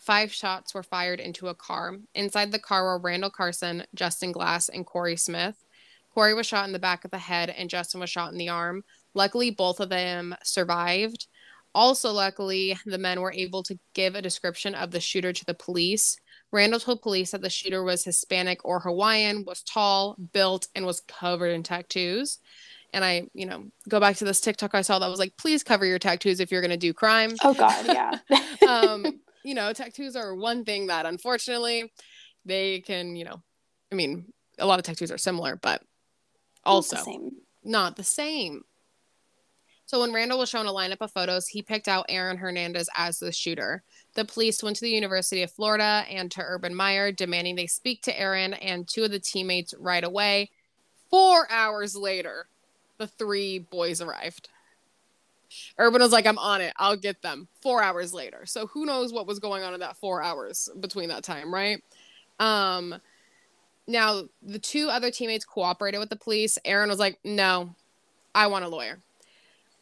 [0.00, 1.96] five shots were fired into a car.
[2.14, 5.56] Inside the car were Randall Cason, Justin Glass, and Corey Smith.
[6.14, 8.48] Corey was shot in the back of the head, and Justin was shot in the
[8.48, 8.84] arm.
[9.12, 11.26] Luckily, both of them survived.
[11.74, 15.54] Also, luckily, the men were able to give a description of the shooter to the
[15.54, 16.16] police.
[16.52, 21.00] Randall told police that the shooter was Hispanic or Hawaiian, was tall, built, and was
[21.00, 22.38] covered in tattoos.
[22.92, 25.62] And I, you know, go back to this TikTok I saw that was like, please
[25.62, 27.34] cover your tattoos if you're going to do crime.
[27.44, 28.18] Oh, God, yeah.
[28.68, 31.92] um, you know, tattoos are one thing that unfortunately
[32.44, 33.42] they can, you know,
[33.92, 35.82] I mean, a lot of tattoos are similar, but
[36.64, 37.30] also not the same.
[37.62, 38.62] Not the same.
[39.90, 43.18] So when Randall was shown a lineup of photos, he picked out Aaron Hernandez as
[43.18, 43.82] the shooter.
[44.14, 48.02] The police went to the University of Florida and to Urban Meyer, demanding they speak
[48.02, 50.50] to Aaron and two of the teammates right away.
[51.10, 52.46] Four hours later,
[53.00, 54.48] the three boys arrived.
[55.78, 56.72] Urban was like, I'm on it.
[56.76, 57.48] I'll get them.
[57.60, 58.46] Four hours later.
[58.46, 61.82] So who knows what was going on in that four hours between that time, right?
[62.38, 62.94] Um,
[63.88, 66.58] now, the two other teammates cooperated with the police.
[66.64, 67.74] Aaron was like, No,
[68.34, 69.00] I want a lawyer.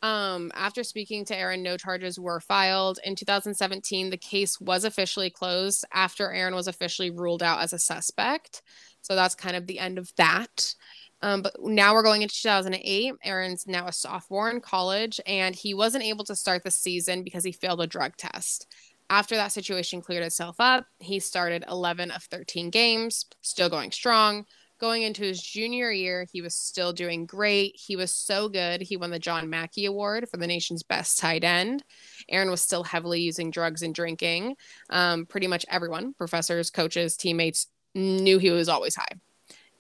[0.01, 3.01] Um, after speaking to Aaron, no charges were filed.
[3.05, 7.81] In 2017, the case was officially closed after Aaron was officially ruled out as a
[7.81, 8.63] suspect.
[9.03, 10.77] So that's kind of the end of that.
[11.23, 13.15] Um, but now we're going into 2008.
[13.25, 17.45] Aaron's now a sophomore in college, and he wasn't able to start the season because
[17.45, 18.67] he failed a drug test.
[19.11, 24.45] After that situation cleared itself up, he started 11 of 13 games, still going strong.
[24.79, 27.75] Going into his junior year, he was still doing great.
[27.75, 28.81] He was so good.
[28.81, 31.83] He won the John Mackey Award for the nation's best tight end.
[32.29, 34.55] Aaron was still heavily using drugs and drinking.
[34.89, 39.19] Um, pretty much everyone, professors, coaches, teammates, knew he was always high.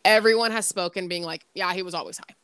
[0.04, 2.34] Everyone has spoken, being like, yeah, he was always high.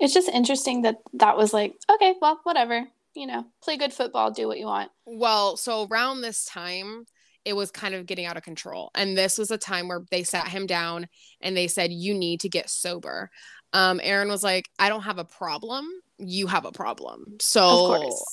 [0.00, 2.86] It's just interesting that that was like, okay, well, whatever.
[3.14, 4.90] You know, play good football, do what you want.
[5.06, 7.06] Well, so around this time,
[7.46, 8.90] it was kind of getting out of control.
[8.94, 11.06] And this was a time where they sat him down
[11.40, 13.30] and they said, You need to get sober.
[13.72, 15.88] Um, Aaron was like, I don't have a problem.
[16.18, 17.36] You have a problem.
[17.40, 17.62] So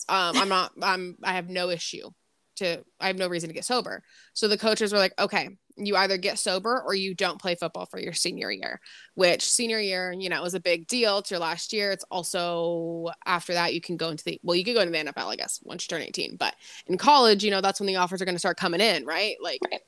[0.09, 2.09] um, I'm not, I'm, I have no issue
[2.57, 4.03] to, I have no reason to get sober.
[4.33, 7.85] So the coaches were like, Okay, you either get sober or you don't play football
[7.85, 8.79] for your senior year,
[9.15, 11.19] which senior year, you know, was a big deal.
[11.19, 11.91] It's your last year.
[11.91, 15.11] It's also after that, you can go into the, well, you could go into the
[15.11, 16.35] NFL, I guess, once you turn 18.
[16.37, 16.55] But
[16.87, 19.35] in college, you know, that's when the offers are going to start coming in, right?
[19.41, 19.81] Like, right.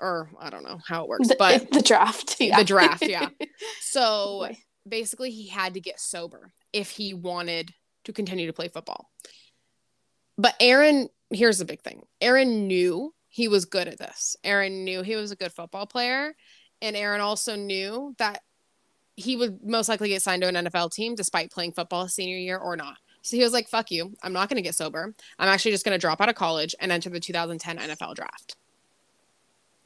[0.00, 2.36] or I don't know how it works, the, but the draft.
[2.40, 2.58] Yeah.
[2.58, 3.06] The draft.
[3.06, 3.28] Yeah.
[3.80, 4.48] so
[4.88, 7.72] basically, he had to get sober if he wanted
[8.04, 9.10] to continue to play football.
[10.36, 14.36] But Aaron, here's the big thing Aaron knew he was good at this.
[14.44, 16.34] Aaron knew he was a good football player.
[16.82, 18.42] And Aaron also knew that
[19.16, 22.58] he would most likely get signed to an NFL team despite playing football senior year
[22.58, 22.98] or not.
[23.22, 24.14] So he was like, fuck you.
[24.22, 25.14] I'm not going to get sober.
[25.38, 28.56] I'm actually just going to drop out of college and enter the 2010 NFL draft.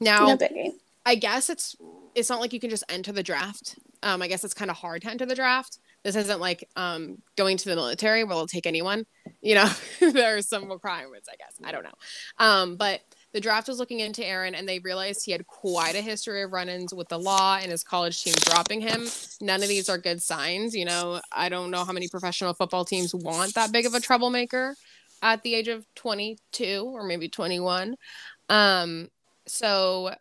[0.01, 0.73] Now, No.
[1.07, 1.77] I guess it's
[2.17, 3.79] it's not like you can just enter the draft.
[4.03, 5.79] Um, I guess it's kind of hard to enter the draft.
[6.03, 9.07] This isn't like um, going to the military where they'll take anyone.
[9.41, 11.55] You know, there are some requirements, I guess.
[11.63, 11.95] I don't know.
[12.39, 13.03] Um, but
[13.37, 16.55] the draft was looking into Aaron and they realized he had quite a history of
[16.55, 19.07] run ins with the law and his college team dropping him.
[19.43, 20.75] None of these are good signs.
[20.75, 24.01] You know, I don't know how many professional football teams want that big of a
[24.01, 24.75] troublemaker
[25.21, 27.97] at the age of 22 or maybe 21.
[28.49, 29.11] Um,
[29.47, 30.15] so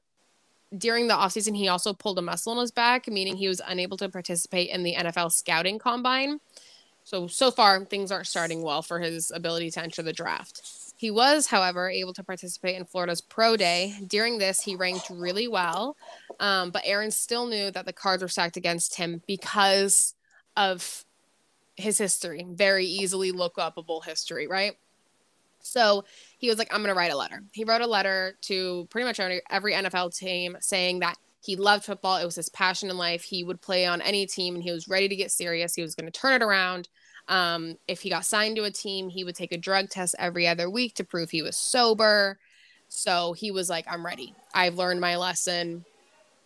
[0.77, 3.95] during the offseason, he also pulled a muscle in his back, meaning he was unable
[3.95, 6.41] to participate in the NFL scouting combine.
[7.05, 10.84] So, so far, things aren't starting well for his ability to enter the draft.
[10.97, 13.95] He was, however, able to participate in Florida's Pro Day.
[14.07, 15.97] During this, he ranked really well,
[16.39, 20.15] um, but Aaron still knew that the cards were stacked against him because
[20.55, 21.05] of
[21.75, 24.73] his history, very easily look upable history, right?
[25.59, 26.05] So
[26.37, 27.43] he was like, I'm going to write a letter.
[27.51, 31.85] He wrote a letter to pretty much every, every NFL team saying that he loved
[31.85, 32.17] football.
[32.17, 33.23] It was his passion in life.
[33.23, 35.75] He would play on any team and he was ready to get serious.
[35.75, 36.87] He was going to turn it around.
[37.27, 40.47] Um, if he got signed to a team, he would take a drug test every
[40.47, 42.37] other week to prove he was sober.
[42.87, 44.33] So he was like, I'm ready.
[44.53, 45.85] I've learned my lesson.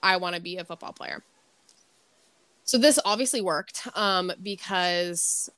[0.01, 1.23] I want to be a football player.
[2.63, 5.49] So this obviously worked um, because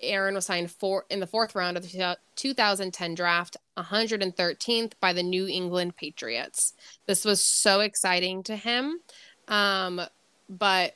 [0.00, 5.22] Aaron was signed for in the fourth round of the 2010 draft, 113th by the
[5.22, 6.74] New England Patriots.
[7.06, 9.00] This was so exciting to him.
[9.48, 10.00] Um,
[10.48, 10.94] but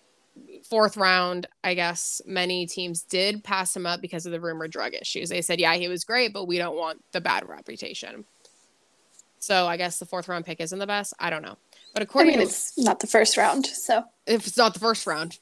[0.69, 4.95] fourth round, I guess many teams did pass him up because of the rumored drug
[4.95, 5.29] issues.
[5.29, 8.25] They said, yeah, he was great, but we don't want the bad reputation.
[9.39, 11.15] So I guess the fourth round pick isn't the best.
[11.19, 11.57] I don't know.
[11.93, 14.81] But I according mean, to it's not the first round, so if it's not the
[14.81, 15.39] first round,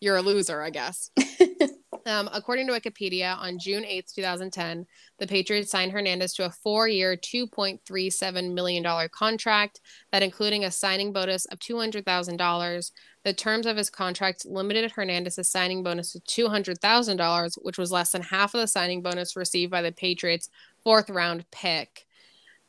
[0.00, 1.10] you're a loser, I guess.
[2.06, 4.86] um, according to Wikipedia, on June 8th, 2010,
[5.18, 9.80] the Patriots signed Hernandez to a four year, $2.37 million contract
[10.12, 12.90] that including a signing bonus of $200,000.
[13.24, 18.22] The terms of his contract limited Hernandez's signing bonus to $200,000, which was less than
[18.22, 20.50] half of the signing bonus received by the Patriots'
[20.82, 22.06] fourth round pick,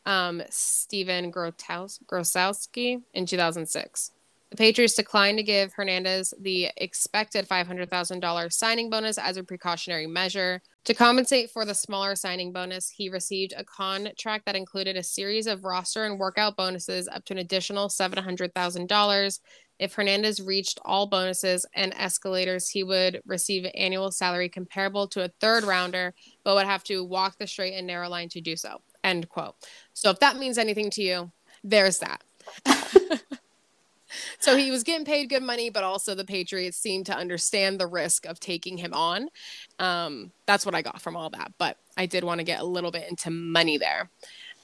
[0.05, 4.11] um, Steven Grotaus- Grosowski, in 2006.
[4.55, 10.61] The Patriots declined to give Hernandez the expected $500,000 signing bonus as a precautionary measure.
[10.85, 15.45] To compensate for the smaller signing bonus, he received a contract that included a series
[15.45, 19.39] of roster and workout bonuses up to an additional $700,000.
[19.77, 25.25] If Hernandez reached all bonuses and escalators, he would receive an annual salary comparable to
[25.25, 26.13] a third rounder,
[26.45, 28.77] but would have to walk the straight and narrow line to do so.
[29.03, 29.55] End quote.
[29.91, 32.23] So if that means anything to you, there's that.
[34.39, 37.87] so he was getting paid good money, but also the Patriots seemed to understand the
[37.87, 39.29] risk of taking him on.
[39.79, 41.53] Um, that's what I got from all that.
[41.57, 44.09] But I did want to get a little bit into money there.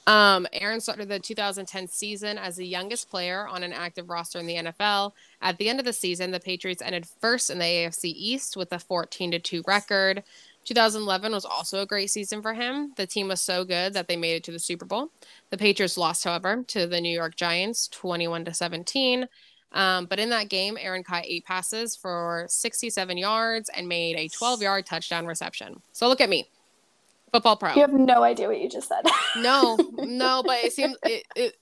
[0.08, 4.48] Um, Aaron started the 2010 season as the youngest player on an active roster in
[4.48, 5.12] the NFL.
[5.42, 8.74] At the end of the season, the Patriots ended first in the AFC East with
[8.74, 10.24] a 14 to 2 record.
[10.66, 12.94] 2011 was also a great season for him.
[12.96, 15.12] The team was so good that they made it to the Super Bowl.
[15.50, 19.28] The Patriots lost, however, to the New York Giants 21 to 17.
[19.74, 24.28] Um, but in that game, Aaron caught eight passes for 67 yards and made a
[24.28, 25.82] 12 yard touchdown reception.
[25.94, 26.48] So look at me,
[27.32, 27.74] football pro.
[27.74, 29.06] you have no idea what you just said.
[29.38, 31.56] No, no, but it seemed it, it.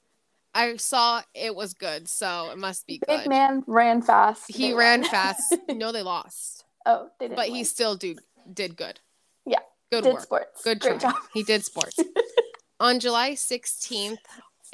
[0.55, 3.19] I saw it was good, so it must be good.
[3.19, 4.51] Big man ran fast.
[4.51, 5.55] He ran fast.
[5.69, 7.35] No, they lost, oh, they didn't.
[7.37, 8.15] but he still do
[8.53, 8.99] did good.
[9.45, 9.59] Yeah,
[9.91, 10.23] good did work.
[10.23, 10.61] sports.
[10.63, 11.11] Good Great try.
[11.11, 11.21] job.
[11.33, 11.99] He did sports.
[12.79, 14.17] On July 16th,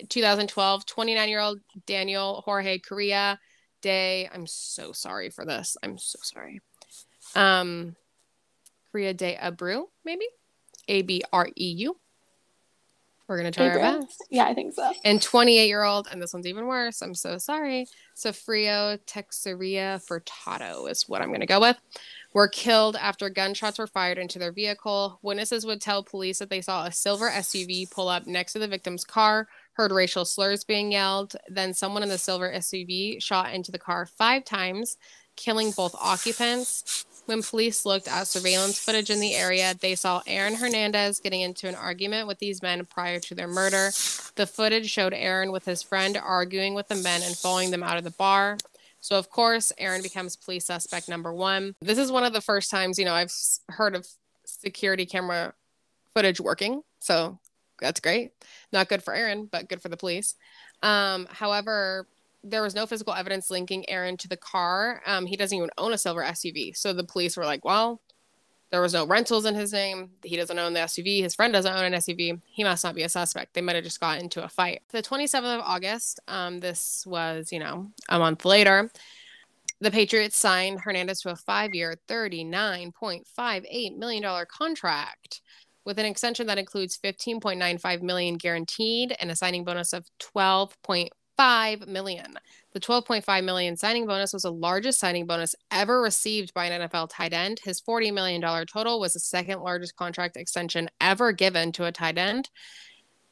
[0.09, 3.39] 2012, 29 year old Daniel Jorge Correa
[3.81, 4.29] Day.
[4.31, 5.75] I'm so sorry for this.
[5.81, 6.61] I'm so sorry.
[7.35, 7.95] Um,
[8.91, 10.25] Correa de Abreu, maybe?
[10.87, 11.97] A B R E U.
[13.27, 14.23] We're going to try our best.
[14.29, 14.93] Yeah, I think so.
[15.03, 17.01] And 28 year old, and this one's even worse.
[17.01, 17.87] I'm so sorry.
[18.13, 21.75] Sofrio Texeria Furtado is what I'm going to go with.
[22.35, 25.19] Were killed after gunshots were fired into their vehicle.
[25.21, 28.67] Witnesses would tell police that they saw a silver SUV pull up next to the
[28.67, 31.37] victim's car, heard racial slurs being yelled.
[31.47, 34.97] Then someone in the silver SUV shot into the car five times,
[35.37, 37.05] killing both occupants.
[37.25, 41.69] When police looked at surveillance footage in the area, they saw Aaron Hernandez getting into
[41.69, 43.91] an argument with these men prior to their murder.
[44.35, 47.97] The footage showed Aaron with his friend arguing with the men and following them out
[47.97, 48.57] of the bar.
[49.05, 51.75] So, of course, Aaron becomes police suspect number one.
[51.79, 53.31] This is one of the first times, you know, I've
[53.69, 54.07] heard of
[54.45, 55.53] security camera
[56.15, 56.81] footage working.
[57.01, 57.37] So,
[57.79, 58.31] that's great.
[58.73, 60.33] Not good for Aaron, but good for the police.
[60.81, 62.07] Um, however,
[62.43, 65.03] there was no physical evidence linking Aaron to the car.
[65.05, 66.75] Um, he doesn't even own a silver SUV.
[66.75, 68.01] So the police were like, well,
[68.75, 70.09] there was no rentals in his name.
[70.21, 71.23] He doesn't own the SUV.
[71.23, 72.41] His friend doesn't own an SUV.
[72.43, 73.53] He must not be a suspect.
[73.53, 74.81] They might have just got into a fight.
[74.89, 78.91] The 27th of August, um, this was, you know, a month later,
[79.79, 85.39] the Patriots signed Hernandez to a five year, $39.58 million contract
[85.85, 92.33] with an extension that includes 15.95 million guaranteed and a signing bonus of 12.5 million.
[92.75, 97.07] The 12.5 million signing bonus was the largest signing bonus ever received by an NFL
[97.09, 97.61] tight end.
[97.63, 101.93] His 40 million dollar total was the second largest contract extension ever given to a
[101.93, 102.49] tight end.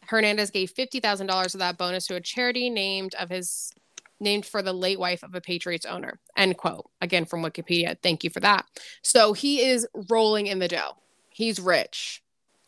[0.06, 3.74] Hernandez gave $50,000 of that bonus to a charity named of his
[4.22, 6.22] named for the late wife of a Patriots owner.
[6.38, 6.90] End quote.
[7.02, 7.98] Again from Wikipedia.
[8.02, 8.66] Thank you for that.
[9.02, 10.96] So he is rolling in the dough.
[11.32, 12.24] He's rich.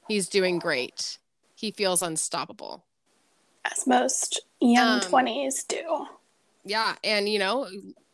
[0.09, 1.19] He's doing great.
[1.55, 2.83] He feels unstoppable.
[3.63, 6.07] As most young um, 20s do.
[6.65, 6.95] Yeah.
[7.03, 7.67] And, you know,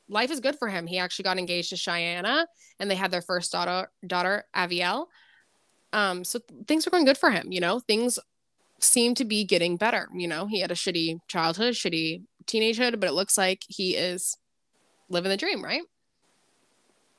[0.10, 0.86] life is good for him.
[0.86, 2.46] He actually got engaged to Cheyenne
[2.80, 5.08] and they had their first daughter, daughter Avielle.
[5.94, 7.52] Um, so things are going good for him.
[7.52, 8.20] You know, things
[8.80, 10.10] seem to be getting better.
[10.14, 14.38] You know, he had a shitty childhood, shitty teenagehood, but it looks like he is
[15.10, 15.84] living the dream, right?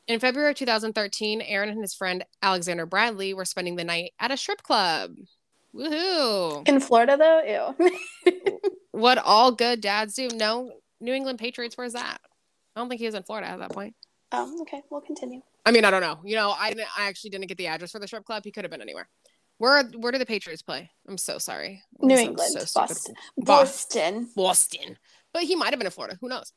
[0.08, 4.36] In February 2013, Aaron and his friend Alexander Bradley were spending the night at a
[4.36, 5.12] strip club.
[5.74, 6.66] Woohoo!
[6.68, 8.40] In Florida, though, ew.
[8.90, 10.28] what all good dads do.
[10.34, 10.72] No,
[11.02, 11.76] New England Patriots.
[11.76, 12.20] Where's that?
[12.74, 13.94] I don't think he was in Florida at that point.
[14.30, 14.82] Oh, okay.
[14.90, 15.42] We'll continue.
[15.66, 16.20] I mean, I don't know.
[16.24, 18.44] You know, I didn't, I actually didn't get the address for the strip club.
[18.44, 19.08] He could have been anywhere.
[19.58, 20.90] Where where do the Patriots play?
[21.06, 21.82] I'm so sorry.
[22.00, 23.14] New England, so Boston.
[23.36, 24.28] Boston.
[24.34, 24.98] Boston.
[25.32, 26.18] But he might have been in Florida.
[26.20, 26.52] Who knows?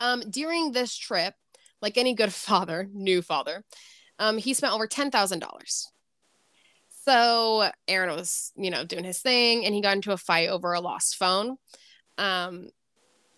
[0.00, 1.34] Um, during this trip,
[1.80, 3.64] like any good father, new father,
[4.18, 5.90] um, he spent over ten thousand dollars.
[7.04, 10.72] So Aaron was, you know, doing his thing, and he got into a fight over
[10.72, 11.56] a lost phone.
[12.18, 12.68] Um,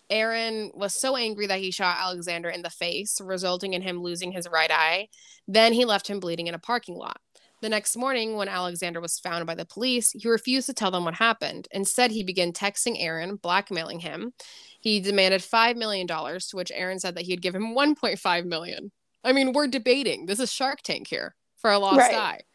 [0.09, 4.31] Aaron was so angry that he shot Alexander in the face, resulting in him losing
[4.31, 5.07] his right eye.
[5.47, 7.17] Then he left him bleeding in a parking lot.
[7.61, 11.05] The next morning, when Alexander was found by the police, he refused to tell them
[11.05, 11.67] what happened.
[11.71, 14.33] Instead, he began texting Aaron, blackmailing him.
[14.79, 18.91] He demanded $5 million, to which Aaron said that he'd give him 1.5 million.
[19.23, 20.27] I mean, we're debating.
[20.27, 22.15] This is Shark Tank here for a lost right.
[22.15, 22.41] eye.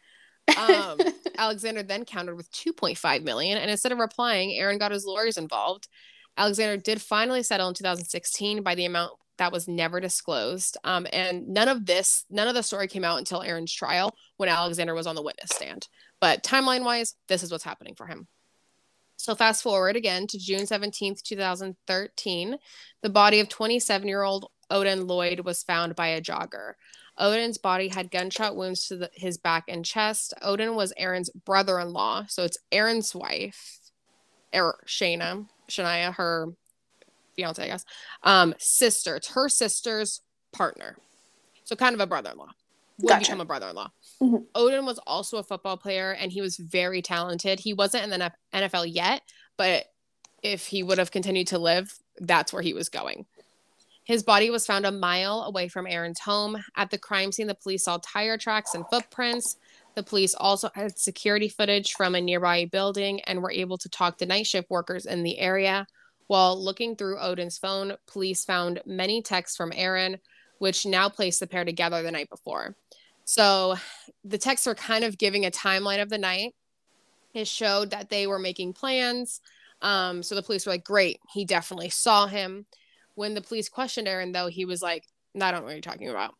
[0.57, 0.99] Um,
[1.37, 5.87] Alexander then countered with 2.5 million, and instead of replying, Aaron got his lawyers involved.
[6.37, 10.77] Alexander did finally settle in 2016 by the amount that was never disclosed.
[10.83, 14.49] Um, and none of this, none of the story came out until Aaron's trial when
[14.49, 15.87] Alexander was on the witness stand.
[16.19, 18.27] But timeline wise, this is what's happening for him.
[19.17, 22.57] So fast forward again to June 17th, 2013.
[23.01, 26.73] The body of 27 year old Odin Lloyd was found by a jogger.
[27.17, 30.33] Odin's body had gunshot wounds to the, his back and chest.
[30.41, 32.25] Odin was Aaron's brother in law.
[32.27, 33.79] So it's Aaron's wife,
[34.53, 36.49] er, Shayna, Shania, her
[37.35, 37.85] fiance, I guess,
[38.23, 39.15] um, sister.
[39.15, 40.97] It's her sister's partner.
[41.63, 42.49] So kind of a brother-in-law.
[42.99, 43.21] Would gotcha.
[43.21, 43.89] become a brother-in-law.
[44.21, 44.43] Mm-hmm.
[44.53, 47.59] Odin was also a football player and he was very talented.
[47.59, 49.21] He wasn't in the NFL yet,
[49.57, 49.85] but
[50.43, 53.25] if he would have continued to live, that's where he was going.
[54.03, 56.61] His body was found a mile away from Aaron's home.
[56.75, 59.57] At the crime scene, the police saw tire tracks and footprints.
[59.95, 64.17] The police also had security footage from a nearby building and were able to talk
[64.17, 65.85] to night shift workers in the area.
[66.27, 70.17] While looking through Odin's phone, police found many texts from Aaron,
[70.57, 72.75] which now placed the pair together the night before.
[73.25, 73.75] So
[74.23, 76.55] the texts were kind of giving a timeline of the night.
[77.33, 79.41] It showed that they were making plans.
[79.81, 82.65] Um, so the police were like, great, he definitely saw him.
[83.15, 85.05] When the police questioned Aaron, though, he was like,
[85.39, 86.35] I don't know what you're talking about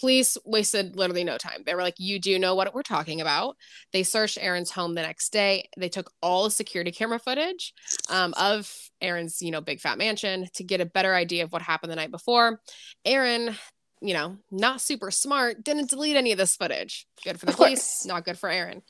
[0.00, 1.62] police wasted literally no time.
[1.64, 3.56] They were like, You do know what we're talking about.
[3.92, 5.68] They searched Aaron's home the next day.
[5.76, 7.72] They took all the security camera footage
[8.08, 11.62] um, of Aaron's, you know, big fat mansion to get a better idea of what
[11.62, 12.60] happened the night before.
[13.04, 13.56] Aaron,
[14.00, 17.06] you know, not super smart, didn't delete any of this footage.
[17.24, 18.82] Good for the police, not good for Aaron.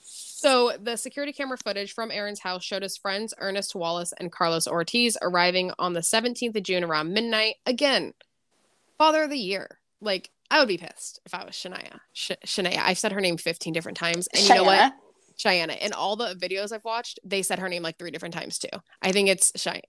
[0.00, 4.66] So the security camera footage from Aaron's house showed his friends Ernest Wallace and Carlos
[4.66, 7.56] Ortiz arriving on the 17th of June around midnight.
[7.64, 8.12] Again,
[8.98, 11.98] father of the year like I would be pissed if I was Shania.
[12.12, 12.78] Sh- Shania.
[12.78, 14.28] I've said her name 15 different times.
[14.34, 14.92] And you know what?
[15.36, 15.70] Cheyenne.
[15.70, 18.68] In all the videos I've watched, they said her name like three different times too.
[19.00, 19.82] I think it's Cheyenne.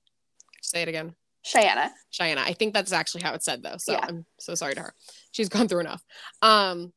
[0.61, 1.16] Say it again.
[1.43, 1.91] Cheyenne.
[2.09, 2.38] Cheyenne.
[2.38, 3.76] I think that's actually how it's said though.
[3.78, 4.05] So yeah.
[4.07, 4.93] I'm so sorry to her.
[5.32, 6.03] She's gone through enough.
[6.41, 6.93] Um,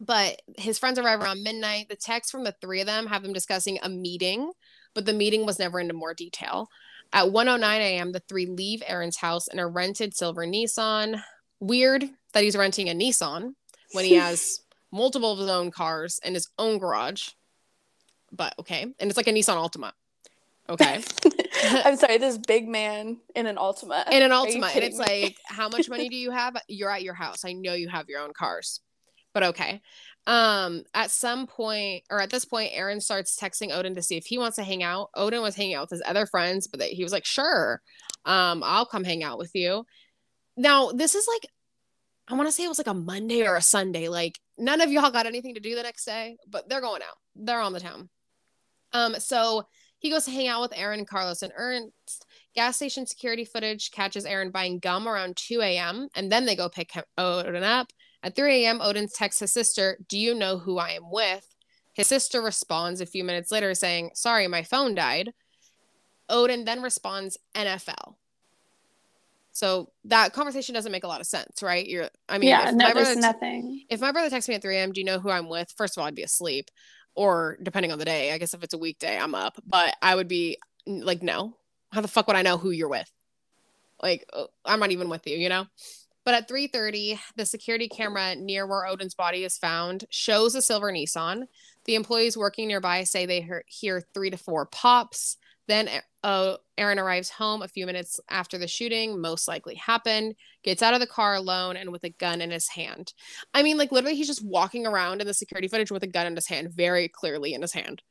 [0.00, 1.88] but his friends arrive around midnight.
[1.88, 4.52] The text from the three of them have them discussing a meeting,
[4.94, 6.68] but the meeting was never into more detail.
[7.12, 11.22] At 1:09 a.m., the three leave Aaron's house in a rented silver Nissan.
[11.60, 13.54] Weird that he's renting a Nissan
[13.92, 14.60] when he has
[14.90, 17.30] multiple of his own cars in his own garage.
[18.30, 18.82] but okay.
[18.82, 19.92] And it's like a Nissan Altima.
[20.68, 21.02] Okay.
[21.84, 24.08] I'm sorry, this big man in an Altima.
[24.10, 24.74] In an Altima.
[24.74, 25.04] And it's me?
[25.04, 26.56] like, how much money do you have?
[26.68, 27.44] You're at your house.
[27.44, 28.80] I know you have your own cars.
[29.34, 29.80] But okay.
[30.26, 34.26] Um, at some point, or at this point, Aaron starts texting Odin to see if
[34.26, 35.10] he wants to hang out.
[35.16, 37.80] Odin was hanging out with his other friends, but he was like, sure,
[38.24, 39.84] um, I'll come hang out with you.
[40.56, 41.50] Now, this is like,
[42.28, 44.08] I want to say it was like a Monday or a Sunday.
[44.08, 47.16] Like, none of y'all got anything to do the next day, but they're going out.
[47.34, 48.08] They're on the town.
[48.92, 49.66] Um, so
[49.98, 52.26] he goes to hang out with Aaron, Carlos, and Ernst.
[52.54, 56.08] Gas station security footage catches Aaron buying gum around 2 a.m.
[56.14, 57.88] and then they go pick Odin up.
[58.22, 61.46] At 3 a.m., Odin texts his sister, Do you know who I am with?
[61.92, 65.32] His sister responds a few minutes later saying, Sorry, my phone died.
[66.28, 68.14] Odin then responds, NFL.
[69.52, 71.86] So that conversation doesn't make a lot of sense, right?
[71.86, 73.84] You're, I mean, yeah, no, there's nothing.
[73.90, 75.72] If my brother texts me at 3 a.m., do you know who I'm with?
[75.76, 76.70] First of all, I'd be asleep,
[77.14, 79.60] or depending on the day, I guess if it's a weekday, I'm up.
[79.66, 81.56] But I would be like, no,
[81.92, 83.10] how the fuck would I know who you're with?
[84.02, 85.66] Like, uh, I'm not even with you, you know?
[86.24, 90.92] But at 3:30, the security camera near where Odin's body is found shows a silver
[90.92, 91.46] Nissan.
[91.84, 95.36] The employees working nearby say they hear three to four pops.
[95.68, 95.88] Then
[96.22, 100.94] uh, Aaron arrives home a few minutes after the shooting, most likely happened, gets out
[100.94, 103.12] of the car alone and with a gun in his hand.
[103.54, 106.26] I mean, like literally, he's just walking around in the security footage with a gun
[106.26, 108.02] in his hand, very clearly in his hand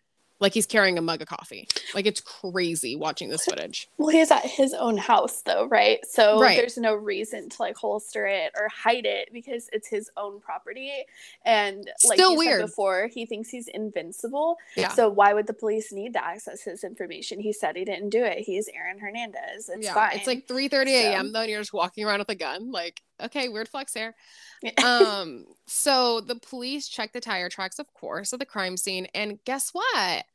[0.41, 1.67] like he's carrying a mug of coffee.
[1.93, 3.87] Like it's crazy watching this footage.
[3.97, 5.99] Well, he's at his own house though, right?
[6.05, 6.57] So right.
[6.57, 10.91] there's no reason to like holster it or hide it because it's his own property.
[11.45, 12.61] And like Still weird.
[12.61, 14.57] before, he thinks he's invincible.
[14.75, 14.89] Yeah.
[14.89, 17.39] So why would the police need to access his information?
[17.39, 18.39] He said he didn't do it.
[18.39, 19.69] He's Aaron Hernandez.
[19.69, 19.93] It's yeah.
[19.93, 20.17] fine.
[20.17, 21.27] It's like 3 30 a.m.
[21.27, 21.31] So.
[21.33, 22.71] though, and you're just walking around with a gun.
[22.71, 24.15] Like, okay, weird flex there.
[24.83, 29.39] um, so the police checked the tire tracks, of course, at the crime scene, and
[29.45, 30.25] guess what?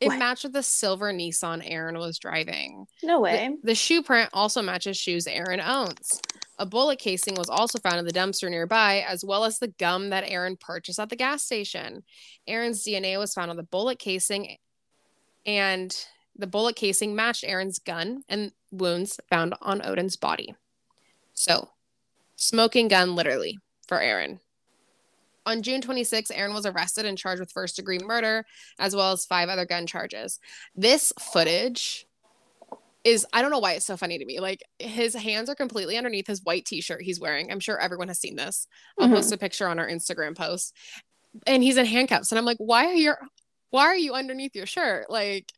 [0.00, 0.18] It what?
[0.18, 2.86] matched with the silver Nissan Aaron was driving.
[3.02, 3.56] No way.
[3.62, 6.20] The, the shoe print also matches shoes Aaron owns.
[6.58, 10.10] A bullet casing was also found in the dumpster nearby, as well as the gum
[10.10, 12.04] that Aaron purchased at the gas station.
[12.46, 14.56] Aaron's DNA was found on the bullet casing,
[15.46, 15.96] and
[16.36, 20.54] the bullet casing matched Aaron's gun and wounds found on Odin's body.
[21.32, 21.68] So,
[22.36, 24.40] smoking gun literally for Aaron.
[25.46, 28.46] On June 26, Aaron was arrested and charged with first degree murder,
[28.78, 30.38] as well as five other gun charges.
[30.74, 32.06] This footage
[33.04, 34.40] is, I don't know why it's so funny to me.
[34.40, 37.52] Like his hands are completely underneath his white t shirt he's wearing.
[37.52, 38.66] I'm sure everyone has seen this.
[38.98, 39.16] I'll mm-hmm.
[39.16, 40.74] post a picture on our Instagram post.
[41.46, 42.32] And he's in handcuffs.
[42.32, 43.12] And I'm like, why are you,
[43.68, 45.10] why are you underneath your shirt?
[45.10, 45.52] Like,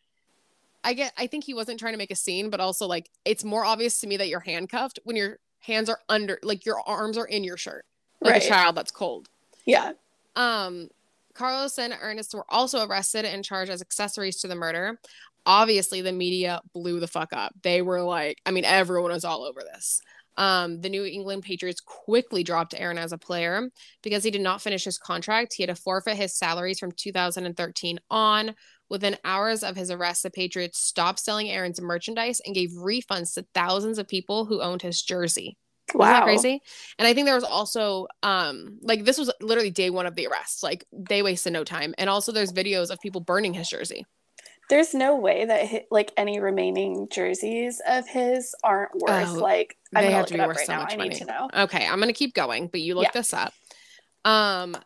[0.83, 3.45] I get, I think he wasn't trying to make a scene, but also like it's
[3.45, 7.19] more obvious to me that you're handcuffed when your hands are under, like your arms
[7.19, 7.85] are in your shirt,
[8.21, 8.45] like right.
[8.45, 9.29] a child that's cold.
[9.65, 9.93] Yeah.
[10.37, 10.89] Um,
[11.35, 14.99] Carlos and Ernest were also arrested and charged as accessories to the murder.
[15.45, 17.55] Obviously, the media blew the fuck up.
[17.63, 20.01] They were like, I mean, everyone was all over this.
[20.39, 23.71] Um, the New England Patriots quickly dropped Aaron as a player
[24.03, 25.55] because he did not finish his contract.
[25.55, 28.55] He had to forfeit his salaries from 2013 on.
[28.89, 33.47] Within hours of his arrest, the Patriots stopped selling Aaron's merchandise and gave refunds to
[33.55, 35.57] thousands of people who owned his jersey.
[35.95, 36.07] Wow.
[36.07, 36.63] Isn't that crazy?
[36.99, 40.27] And I think there was also um like this was literally day one of the
[40.27, 40.63] arrest.
[40.63, 41.95] Like they wasted no time.
[41.99, 44.05] And also there's videos of people burning his jersey.
[44.69, 50.05] There's no way that like any remaining jerseys of his aren't worth oh, like I'm
[50.05, 50.83] they have to be worth right so now.
[50.83, 51.09] much I money.
[51.11, 51.49] need to know.
[51.55, 53.11] Okay, I'm gonna keep going, but you look yeah.
[53.15, 53.53] this up.
[54.25, 54.77] Um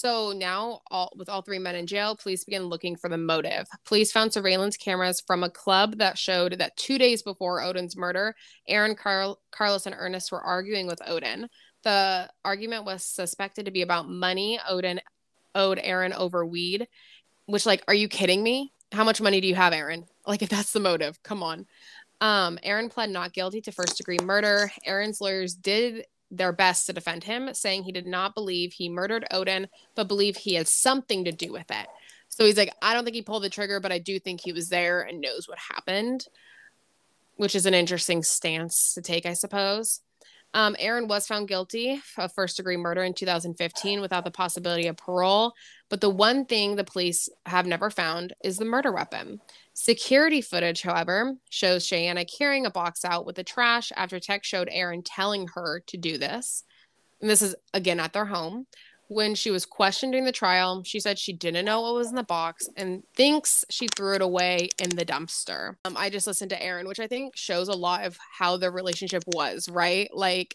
[0.00, 3.68] so now, all, with all three men in jail, police begin looking for the motive.
[3.84, 8.34] Police found surveillance cameras from a club that showed that two days before Odin's murder,
[8.66, 11.50] Aaron, Carl, Carlos, and Ernest were arguing with Odin.
[11.82, 15.02] The argument was suspected to be about money Odin
[15.54, 16.88] owed Aaron over weed,
[17.44, 18.72] which, like, are you kidding me?
[18.92, 20.06] How much money do you have, Aaron?
[20.26, 21.66] Like, if that's the motive, come on.
[22.20, 24.70] Um, Aaron pled not guilty to first degree murder.
[24.86, 29.26] Aaron's lawyers did their best to defend him, saying he did not believe he murdered
[29.30, 31.86] Odin, but believe he has something to do with it.
[32.28, 34.52] So he's like, I don't think he pulled the trigger, but I do think he
[34.52, 36.26] was there and knows what happened,
[37.36, 40.00] which is an interesting stance to take, I suppose.
[40.52, 44.96] Um, Aaron was found guilty of first degree murder in 2015 without the possibility of
[44.96, 45.52] parole.
[45.88, 49.40] But the one thing the police have never found is the murder weapon.
[49.74, 54.68] Security footage, however, shows Cheyenne carrying a box out with the trash after tech showed
[54.70, 56.64] Aaron telling her to do this.
[57.20, 58.66] And this is again at their home.
[59.10, 62.14] When she was questioned during the trial, she said she didn't know what was in
[62.14, 65.74] the box and thinks she threw it away in the dumpster.
[65.84, 68.70] Um, I just listened to Aaron, which I think shows a lot of how their
[68.70, 70.08] relationship was, right?
[70.14, 70.54] Like,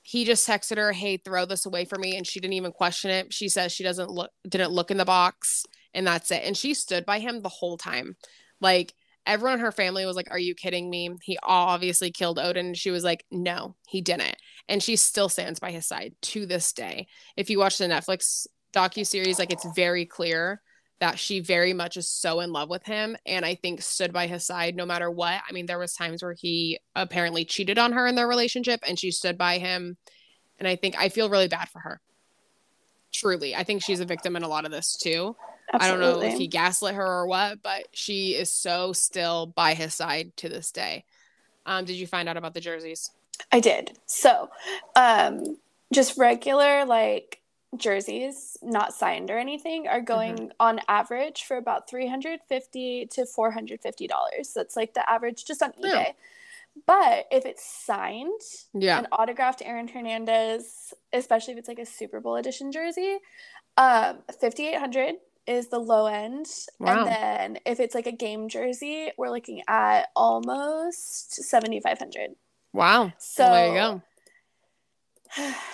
[0.00, 3.10] he just texted her, "Hey, throw this away for me," and she didn't even question
[3.10, 3.34] it.
[3.34, 6.42] She says she doesn't look didn't look in the box, and that's it.
[6.42, 8.16] And she stood by him the whole time.
[8.62, 8.94] Like
[9.26, 12.74] everyone in her family was like, "Are you kidding me?" He obviously killed Odin.
[12.74, 14.36] She was like, "No, he didn't."
[14.68, 17.06] And she still stands by his side to this day.
[17.36, 20.62] If you watch the Netflix docu series, like it's very clear
[21.00, 24.26] that she very much is so in love with him and I think stood by
[24.26, 25.40] his side no matter what.
[25.48, 28.98] I mean, there was times where he apparently cheated on her in their relationship and
[28.98, 29.96] she stood by him.
[30.58, 32.00] And I think I feel really bad for her.
[33.12, 33.56] Truly.
[33.56, 35.34] I think she's a victim in a lot of this too.
[35.72, 36.06] Absolutely.
[36.06, 39.74] I don't know if he gaslit her or what, but she is so still by
[39.74, 41.04] his side to this day.
[41.66, 43.10] Um, did you find out about the jerseys?
[43.52, 43.96] I did.
[44.06, 44.50] So,
[44.96, 45.56] um,
[45.92, 47.40] just regular like
[47.76, 50.48] jerseys, not signed or anything, are going mm-hmm.
[50.58, 54.52] on average for about 350 to 450 dollars.
[54.54, 55.82] That's like the average just on eBay.
[55.82, 56.12] Yeah.
[56.86, 58.40] But if it's signed
[58.72, 58.98] yeah.
[58.98, 63.18] and autographed Aaron Hernandez, especially if it's like a Super Bowl edition jersey,
[63.76, 65.16] um, 5800
[65.50, 66.46] is the low end.
[66.78, 67.04] Wow.
[67.04, 72.30] And then if it's like a game jersey, we're looking at almost 7500
[72.72, 73.12] Wow.
[73.18, 74.02] So well, there you
[75.36, 75.54] go.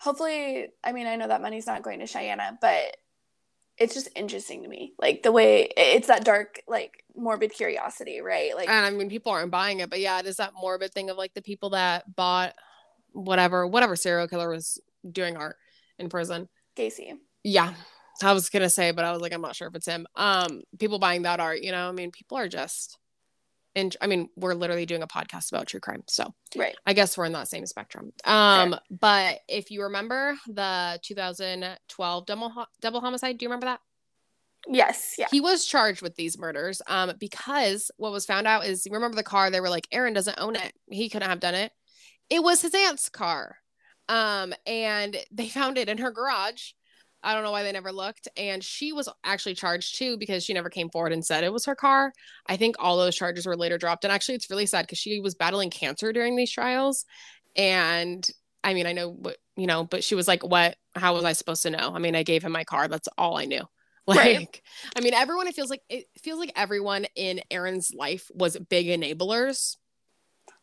[0.00, 2.96] hopefully, I mean, I know that money's not going to Cheyenne, but
[3.78, 4.94] it's just interesting to me.
[4.98, 8.54] Like the way it's that dark, like morbid curiosity, right?
[8.56, 11.10] Like, and I mean, people aren't buying it, but yeah, it is that morbid thing
[11.10, 12.54] of like the people that bought
[13.12, 15.56] whatever, whatever serial killer was doing art
[15.98, 16.48] in prison.
[16.76, 17.12] Gacy.
[17.44, 17.74] Yeah.
[18.22, 20.06] I was gonna say, but I was like, I'm not sure if it's him.
[20.16, 22.98] Um, people buying that art, you know, I mean, people are just
[23.74, 26.02] and I mean, we're literally doing a podcast about true crime.
[26.08, 26.74] So right.
[26.86, 28.12] I guess we're in that same spectrum.
[28.24, 28.80] Um, sure.
[28.90, 33.80] but if you remember the 2012 double double homicide, do you remember that?
[34.68, 35.28] Yes, yeah.
[35.30, 39.22] He was charged with these murders um because what was found out is remember the
[39.22, 40.72] car they were like Aaron doesn't own it.
[40.90, 41.72] He couldn't have done it.
[42.28, 43.56] It was his aunt's car.
[44.08, 46.72] Um and they found it in her garage
[47.22, 48.28] I don't know why they never looked.
[48.36, 51.66] And she was actually charged too because she never came forward and said it was
[51.66, 52.12] her car.
[52.46, 54.04] I think all those charges were later dropped.
[54.04, 57.04] And actually, it's really sad because she was battling cancer during these trials.
[57.56, 58.26] And
[58.62, 61.32] I mean, I know what, you know, but she was like, what, how was I
[61.32, 61.92] supposed to know?
[61.94, 62.88] I mean, I gave him my car.
[62.88, 63.62] That's all I knew.
[64.06, 64.60] Like, right.
[64.96, 68.88] I mean, everyone, it feels like, it feels like everyone in Aaron's life was big
[68.88, 69.76] enablers.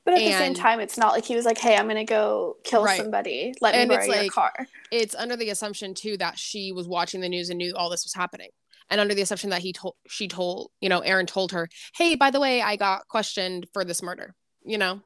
[0.07, 2.05] But at and, the same time, it's not like he was like, "Hey, I'm gonna
[2.05, 2.97] go kill right.
[2.97, 3.53] somebody.
[3.59, 4.53] Let and me borrow your like, car."
[4.89, 8.05] It's under the assumption too that she was watching the news and knew all this
[8.05, 8.47] was happening,
[8.89, 12.15] and under the assumption that he told, she told, you know, Aaron told her, "Hey,
[12.15, 14.33] by the way, I got questioned for this murder."
[14.63, 15.01] You know,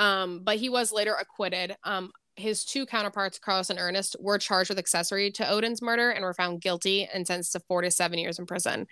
[0.00, 1.76] um, but he was later acquitted.
[1.84, 6.24] Um, his two counterparts, Carlos and Ernest, were charged with accessory to Odin's murder and
[6.24, 8.88] were found guilty and sentenced to four to seven years in prison.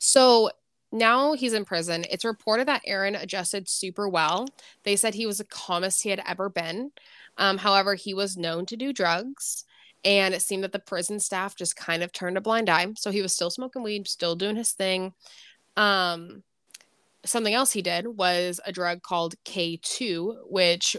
[0.00, 0.50] So
[0.94, 2.04] now he's in prison.
[2.08, 4.46] It's reported that Aaron adjusted super well.
[4.84, 6.92] They said he was the calmest he had ever been.
[7.36, 9.64] Um, however, he was known to do drugs,
[10.04, 12.92] and it seemed that the prison staff just kind of turned a blind eye.
[12.96, 15.14] So he was still smoking weed, still doing his thing.
[15.76, 16.44] Um,
[17.24, 20.96] something else he did was a drug called K2, which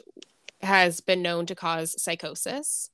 [0.61, 2.89] has been known to cause psychosis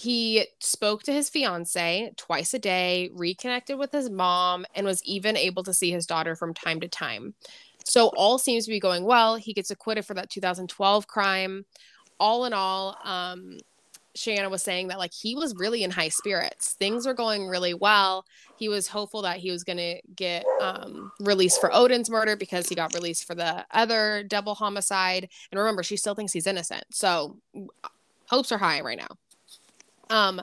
[0.00, 5.36] he spoke to his fiance twice a day, reconnected with his mom, and was even
[5.36, 7.34] able to see his daughter from time to time.
[7.84, 9.36] So all seems to be going well.
[9.36, 11.66] He gets acquitted for that 2012 crime.
[12.18, 13.58] All in all, um,
[14.14, 16.72] Shanna was saying that like he was really in high spirits.
[16.72, 18.24] Things were going really well.
[18.56, 22.68] He was hopeful that he was going to get um, released for Odin's murder because
[22.68, 25.28] he got released for the other double homicide.
[25.50, 26.84] And remember, she still thinks he's innocent.
[26.90, 27.36] So
[28.28, 29.16] hopes are high right now.
[30.10, 30.42] Um,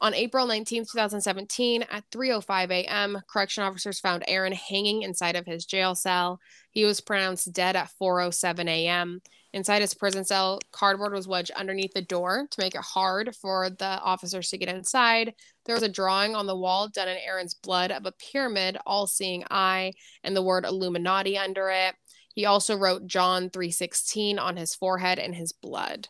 [0.00, 5.66] on April 19, 2017, at 3:05 a.m., correction officers found Aaron hanging inside of his
[5.66, 6.40] jail cell.
[6.70, 9.20] He was pronounced dead at 4:07 a.m.
[9.52, 13.70] Inside his prison cell, cardboard was wedged underneath the door to make it hard for
[13.70, 15.34] the officers to get inside.
[15.64, 19.44] There was a drawing on the wall done in Aaron's blood of a pyramid, all-seeing
[19.50, 21.94] eye, and the word Illuminati under it.
[22.34, 26.08] He also wrote John 3:16 on his forehead in his blood.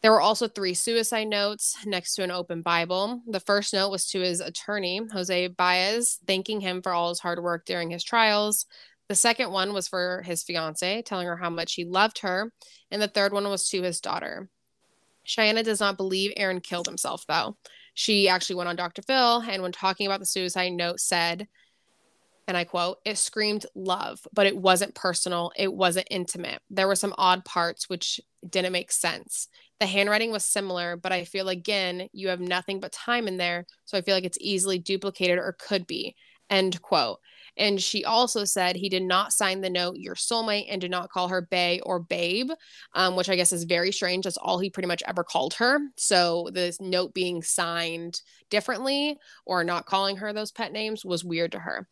[0.00, 3.20] There were also three suicide notes next to an open Bible.
[3.26, 7.42] The first note was to his attorney, Jose Baez, thanking him for all his hard
[7.42, 8.66] work during his trials.
[9.08, 12.52] The second one was for his fiance, telling her how much he loved her.
[12.90, 14.48] And the third one was to his daughter.
[15.24, 17.56] Cheyenne does not believe Aaron killed himself, though.
[17.94, 19.02] She actually went on Dr.
[19.02, 21.48] Phil and, when talking about the suicide note, said,
[22.46, 25.52] and I quote, it screamed love, but it wasn't personal.
[25.56, 26.62] It wasn't intimate.
[26.70, 29.48] There were some odd parts which didn't make sense.
[29.80, 33.66] The handwriting was similar, but I feel again, you have nothing but time in there.
[33.84, 36.16] So I feel like it's easily duplicated or could be.
[36.50, 37.18] End quote.
[37.56, 41.10] And she also said he did not sign the note, your soulmate, and did not
[41.10, 42.50] call her Bay or Babe,
[42.94, 44.24] um, which I guess is very strange.
[44.24, 45.78] That's all he pretty much ever called her.
[45.96, 51.52] So this note being signed differently or not calling her those pet names was weird
[51.52, 51.88] to her.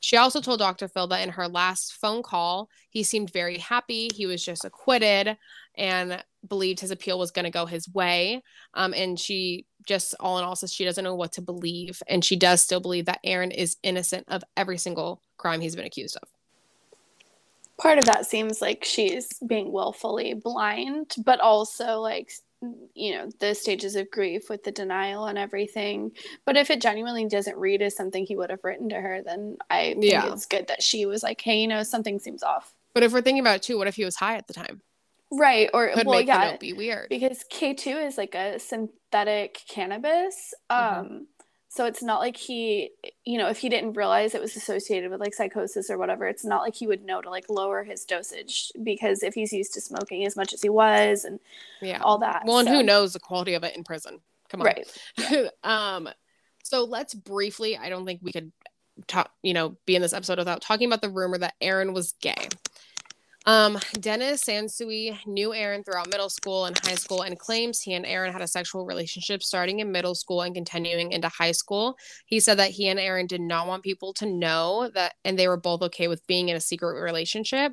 [0.00, 0.88] She also told Dr.
[0.88, 4.08] Phil that in her last phone call, he seemed very happy.
[4.14, 5.36] He was just acquitted
[5.76, 8.42] and believed his appeal was going to go his way.
[8.74, 12.02] Um, and she just, all in all, says she doesn't know what to believe.
[12.08, 15.86] And she does still believe that Aaron is innocent of every single crime he's been
[15.86, 16.28] accused of.
[17.78, 22.32] Part of that seems like she's being willfully blind, but also like
[22.94, 26.10] you know the stages of grief with the denial and everything
[26.46, 29.56] but if it genuinely doesn't read as something he would have written to her then
[29.68, 30.32] i think yeah.
[30.32, 33.20] it's good that she was like hey you know something seems off but if we're
[33.20, 34.80] thinking about it too what if he was high at the time
[35.30, 41.00] right or Could well yeah be weird because k2 is like a synthetic cannabis mm-hmm.
[41.00, 41.26] um.
[41.76, 42.88] So it's not like he,
[43.26, 46.42] you know, if he didn't realize it was associated with like psychosis or whatever, it's
[46.42, 49.82] not like he would know to like lower his dosage because if he's used to
[49.82, 51.38] smoking as much as he was and
[51.82, 52.00] yeah.
[52.00, 52.44] all that.
[52.46, 52.76] Well, and so.
[52.76, 54.20] who knows the quality of it in prison?
[54.48, 54.68] Come on.
[54.68, 55.50] Right.
[55.64, 56.08] um,
[56.64, 58.52] so let's briefly, I don't think we could
[59.06, 62.14] talk, you know, be in this episode without talking about the rumor that Aaron was
[62.22, 62.48] gay.
[63.46, 68.04] Um, Dennis SanSoucie knew Aaron throughout middle school and high school and claims he and
[68.04, 71.96] Aaron had a sexual relationship starting in middle school and continuing into high school.
[72.26, 75.46] He said that he and Aaron did not want people to know that, and they
[75.46, 77.72] were both okay with being in a secret relationship.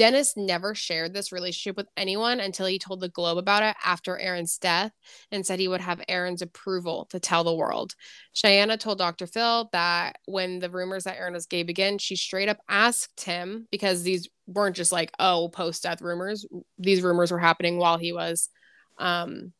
[0.00, 4.18] Dennis never shared this relationship with anyone until he told the Globe about it after
[4.18, 4.92] Aaron's death
[5.30, 7.94] and said he would have Aaron's approval to tell the world.
[8.32, 9.26] Cheyenne told Dr.
[9.26, 13.68] Phil that when the rumors that Aaron was gay began, she straight up asked him
[13.70, 16.46] because these weren't just like, oh, post death rumors.
[16.78, 18.48] These rumors were happening while he was
[18.96, 19.52] um,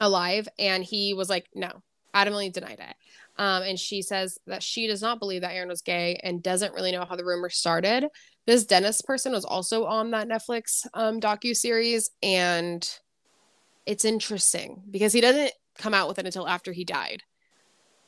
[0.00, 0.48] alive.
[0.58, 1.82] And he was like, no,
[2.14, 2.96] adamantly denied it.
[3.36, 6.72] Um, and she says that she does not believe that Aaron was gay and doesn't
[6.72, 8.06] really know how the rumor started.
[8.46, 12.86] This Dennis person was also on that Netflix um, docu series, and
[13.86, 17.22] it's interesting because he doesn't come out with it until after he died,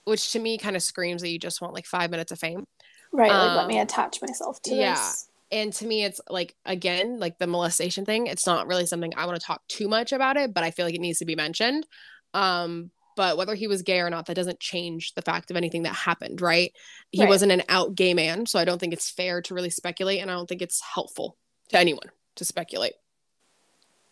[0.05, 2.65] which to me kind of screams that you just want like five minutes of fame.
[3.13, 4.95] Right, like um, let me um, attach myself to yeah.
[4.95, 5.29] this.
[5.53, 8.27] And to me, it's like again, like the molestation thing.
[8.27, 10.85] It's not really something I want to talk too much about it, but I feel
[10.85, 11.87] like it needs to be mentioned.
[12.35, 15.83] Um, but whether he was gay or not that doesn't change the fact of anything
[15.83, 16.73] that happened right?
[17.11, 17.29] He right.
[17.29, 20.31] wasn't an out gay man so i don't think it's fair to really speculate and
[20.31, 21.37] i don't think it's helpful
[21.71, 22.95] to anyone to speculate.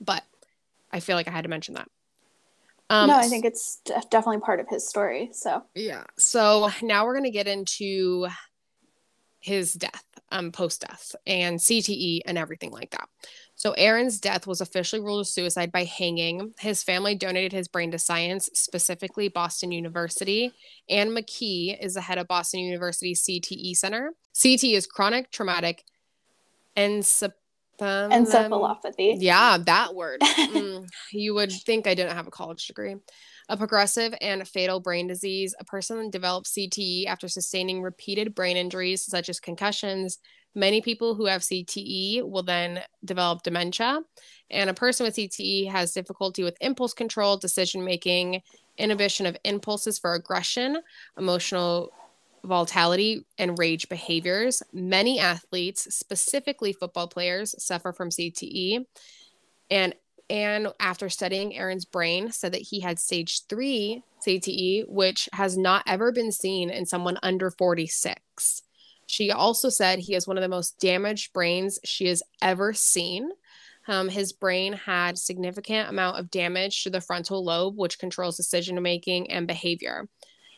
[0.01, 0.25] But
[0.93, 1.89] i feel like i had to mention that.
[2.91, 3.81] Um, no i think it's
[4.11, 5.63] definitely part of his story so.
[5.75, 8.27] Yeah so now we're going to get into
[9.45, 13.09] his death um post death and cte and everything like that
[13.57, 16.55] so Aaron's death was officially ruled a suicide by hanging.
[16.59, 20.53] His family donated his brain to science, specifically Boston University.
[20.89, 24.13] Anne McKee is the head of Boston University CTE Center.
[24.41, 25.85] CT is chronic traumatic
[26.77, 27.33] encephalopathy.
[27.81, 29.17] Encephalopathy.
[29.19, 30.21] Yeah, that word.
[30.23, 32.97] mm, you would think I didn't have a college degree.
[33.49, 35.55] A progressive and fatal brain disease.
[35.59, 40.19] A person develops CTE after sustaining repeated brain injuries such as concussions,
[40.55, 44.01] Many people who have CTE will then develop dementia,
[44.51, 48.41] and a person with CTE has difficulty with impulse control, decision making,
[48.79, 50.79] inhibition of impulses for aggression,
[51.19, 51.91] emotional
[52.45, 54.63] volatility, and rage behaviors.
[54.73, 58.85] Many athletes, specifically football players, suffer from CTE.
[59.71, 59.95] And
[60.31, 65.85] Anne after studying Aaron's brain, said that he had stage three CTE, which has not
[65.87, 68.63] ever been seen in someone under 46.
[69.07, 73.31] She also said he has one of the most damaged brains she has ever seen.
[73.87, 78.81] Um, his brain had significant amount of damage to the frontal lobe, which controls decision
[78.83, 80.09] making and behavior.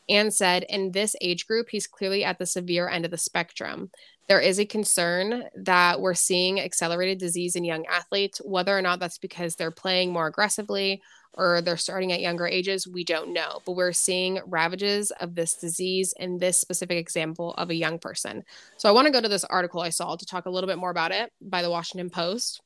[0.08, 3.90] And said in this age group, he's clearly at the severe end of the spectrum.
[4.28, 8.98] There is a concern that we're seeing accelerated disease in young athletes, whether or not
[8.98, 11.00] that's because they're playing more aggressively
[11.36, 13.60] or they're starting at younger ages, we don't know.
[13.66, 18.42] But we're seeing ravages of this disease in this specific example of a young person.
[18.78, 20.78] So I want to go to this article I saw to talk a little bit
[20.78, 22.62] more about it by the Washington Post.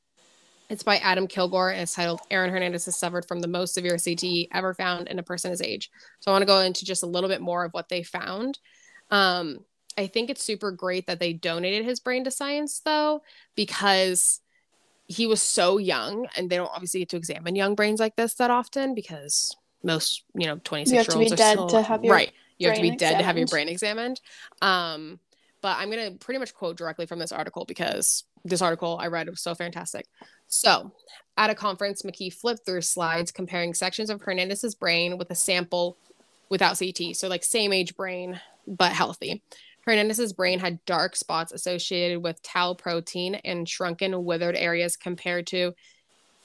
[0.70, 3.96] It's by Adam Kilgore and it's titled Aaron Hernandez has suffered from the most severe
[3.96, 5.90] CTE ever found in a person his age.
[6.20, 8.60] So I want to go into just a little bit more of what they found.
[9.10, 9.64] Um,
[9.98, 13.22] I think it's super great that they donated his brain to science though,
[13.56, 14.40] because
[15.08, 18.34] he was so young and they don't obviously get to examine young brains like this
[18.34, 22.32] that often because most you know 26 year olds are still, to have your right
[22.58, 23.18] you have to be dead examined.
[23.18, 24.20] to have your brain examined
[24.62, 25.18] um
[25.62, 29.06] but i'm going to pretty much quote directly from this article because this article i
[29.06, 30.06] read was so fantastic
[30.46, 30.92] so
[31.36, 35.96] at a conference mckee flipped through slides comparing sections of hernandez's brain with a sample
[36.48, 39.42] without ct so like same age brain but healthy
[39.86, 45.72] Hernandez's brain had dark spots associated with tau protein and shrunken, withered areas compared to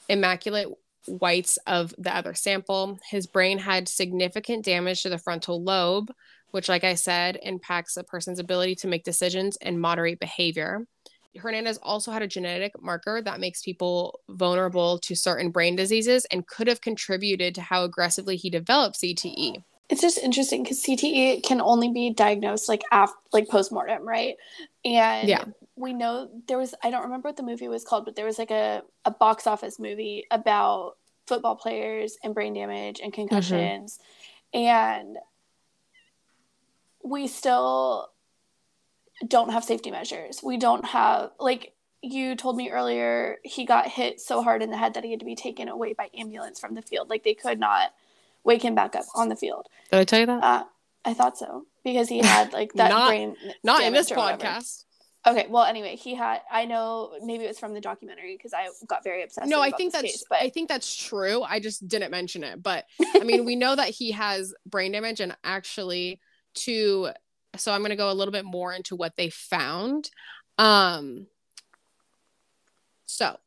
[0.08, 0.68] immaculate
[1.06, 2.98] whites of the other sample.
[3.08, 6.12] His brain had significant damage to the frontal lobe,
[6.50, 10.86] which, like I said, impacts a person's ability to make decisions and moderate behavior.
[11.38, 16.46] Hernandez also had a genetic marker that makes people vulnerable to certain brain diseases and
[16.46, 19.62] could have contributed to how aggressively he developed CTE.
[19.88, 24.34] It's just interesting because CTE can only be diagnosed like after like postmortem, right?
[24.84, 25.44] And yeah.
[25.76, 28.38] we know there was I don't remember what the movie was called, but there was
[28.38, 30.94] like a, a box office movie about
[31.28, 33.98] football players and brain damage and concussions.
[34.54, 34.58] Mm-hmm.
[34.58, 35.16] And
[37.06, 38.10] we still
[39.26, 40.40] don't have safety measures.
[40.42, 44.76] We don't have like you told me earlier he got hit so hard in the
[44.76, 47.08] head that he had to be taken away by ambulance from the field.
[47.08, 47.92] Like they could not
[48.44, 49.66] wake him back up on the field.
[49.90, 50.42] Did I tell you that?
[50.42, 50.64] Uh,
[51.04, 53.36] I thought so because he had like that not, brain.
[53.62, 54.84] Not in this podcast.
[55.26, 56.40] Okay, well, anyway, he had.
[56.50, 59.48] I know maybe it was from the documentary because I got very upset.
[59.48, 60.02] No, I think that's.
[60.02, 61.42] Case, but I think that's true.
[61.42, 62.84] I just didn't mention it, but
[63.14, 66.20] I mean, we know that he has brain damage, and actually,
[66.56, 67.10] to
[67.56, 70.10] so I'm going to go a little bit more into what they found.
[70.58, 71.26] Um,
[73.06, 73.38] so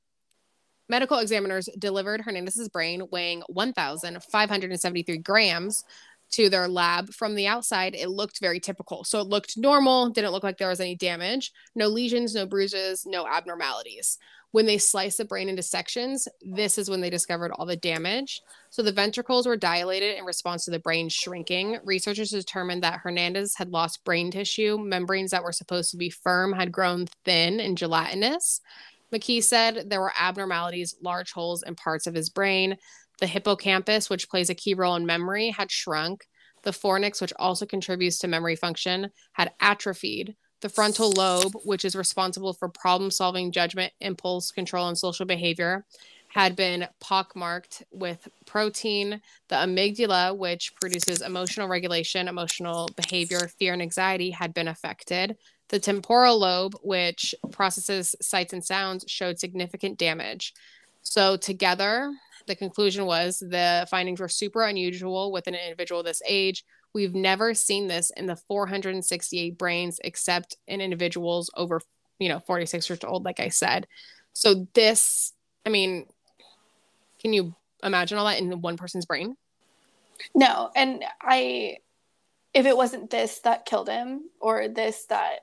[0.89, 5.85] Medical examiners delivered Hernandez's brain weighing 1,573 grams
[6.31, 7.13] to their lab.
[7.13, 9.03] From the outside, it looked very typical.
[9.03, 13.05] So it looked normal, didn't look like there was any damage, no lesions, no bruises,
[13.05, 14.17] no abnormalities.
[14.51, 18.41] When they sliced the brain into sections, this is when they discovered all the damage.
[18.71, 21.77] So the ventricles were dilated in response to the brain shrinking.
[21.83, 24.79] Researchers determined that Hernandez had lost brain tissue.
[24.79, 28.61] Membranes that were supposed to be firm had grown thin and gelatinous.
[29.13, 32.75] McKee said there were abnormalities, large holes in parts of his brain.
[33.19, 36.25] The hippocampus, which plays a key role in memory, had shrunk.
[36.63, 40.35] The fornix, which also contributes to memory function, had atrophied.
[40.61, 45.85] The frontal lobe, which is responsible for problem solving, judgment, impulse control, and social behavior,
[46.29, 49.21] had been pockmarked with protein.
[49.47, 55.37] The amygdala, which produces emotional regulation, emotional behavior, fear, and anxiety, had been affected.
[55.69, 60.53] The temporal lobe, which processes sights and sounds, showed significant damage.
[61.01, 62.11] So, together,
[62.47, 66.65] the conclusion was the findings were super unusual with an individual this age.
[66.93, 71.81] We've never seen this in the 468 brains except in individuals over,
[72.19, 73.87] you know, 46 years old, like I said.
[74.33, 75.33] So, this,
[75.65, 76.07] I mean,
[77.19, 79.35] can you imagine all that in one person's brain?
[80.33, 80.71] No.
[80.75, 81.77] And I,
[82.53, 85.39] if it wasn't this that killed him or this that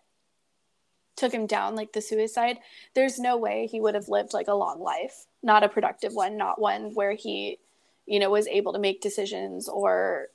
[1.17, 2.59] took him down like the suicide
[2.95, 6.37] there's no way he would have lived like a long life not a productive one
[6.37, 7.59] not one where he
[8.05, 10.29] you know was able to make decisions or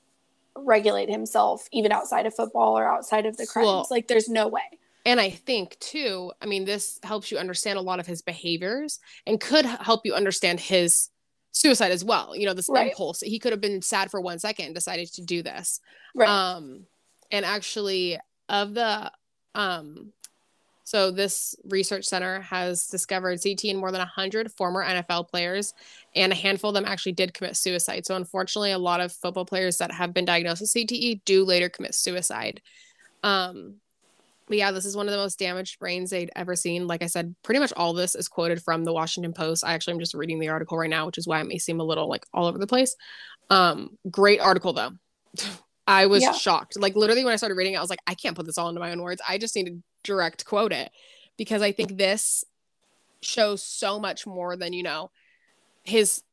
[0.55, 4.47] regulate himself even outside of football or outside of the crimes well, like there's no
[4.47, 4.61] way
[5.05, 8.99] and i think too i mean this helps you understand a lot of his behaviors
[9.25, 11.09] and could help you understand his
[11.53, 12.89] suicide as well you know this right.
[12.89, 15.79] impulse he could have been sad for one second and decided to do this
[16.15, 16.29] right.
[16.29, 16.85] um
[17.29, 18.17] and actually
[18.49, 19.11] of the
[19.55, 20.11] um
[20.91, 25.73] so, this research center has discovered CT in more than 100 former NFL players,
[26.17, 28.05] and a handful of them actually did commit suicide.
[28.05, 31.69] So, unfortunately, a lot of football players that have been diagnosed with CTE do later
[31.69, 32.61] commit suicide.
[33.23, 33.75] Um,
[34.49, 36.87] but yeah, this is one of the most damaged brains they'd ever seen.
[36.87, 39.63] Like I said, pretty much all this is quoted from the Washington Post.
[39.65, 41.79] I actually am just reading the article right now, which is why it may seem
[41.79, 42.97] a little like all over the place.
[43.49, 44.91] Um, great article though.
[45.87, 46.33] I was yeah.
[46.33, 46.77] shocked.
[46.77, 48.67] Like literally when I started reading it, I was like, I can't put this all
[48.67, 49.21] into my own words.
[49.25, 50.91] I just need to direct quote it
[51.37, 52.43] because I think this
[53.21, 55.11] shows so much more than, you know,
[55.83, 56.23] his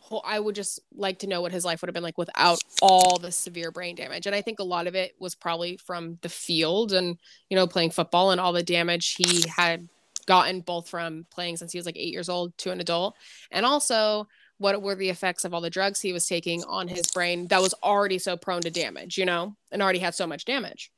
[0.00, 2.58] whole I would just like to know what his life would have been like without
[2.80, 4.26] all the severe brain damage.
[4.26, 7.18] And I think a lot of it was probably from the field and,
[7.50, 9.88] you know, playing football and all the damage he had
[10.26, 13.16] gotten both from playing since he was like eight years old to an adult.
[13.50, 14.28] And also
[14.58, 17.62] what were the effects of all the drugs he was taking on his brain that
[17.62, 20.90] was already so prone to damage, you know, and already had so much damage.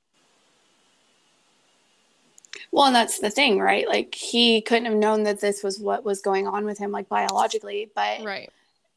[2.72, 3.88] Well, and that's the thing, right?
[3.88, 7.08] Like he couldn't have known that this was what was going on with him, like
[7.08, 8.50] biologically, but right.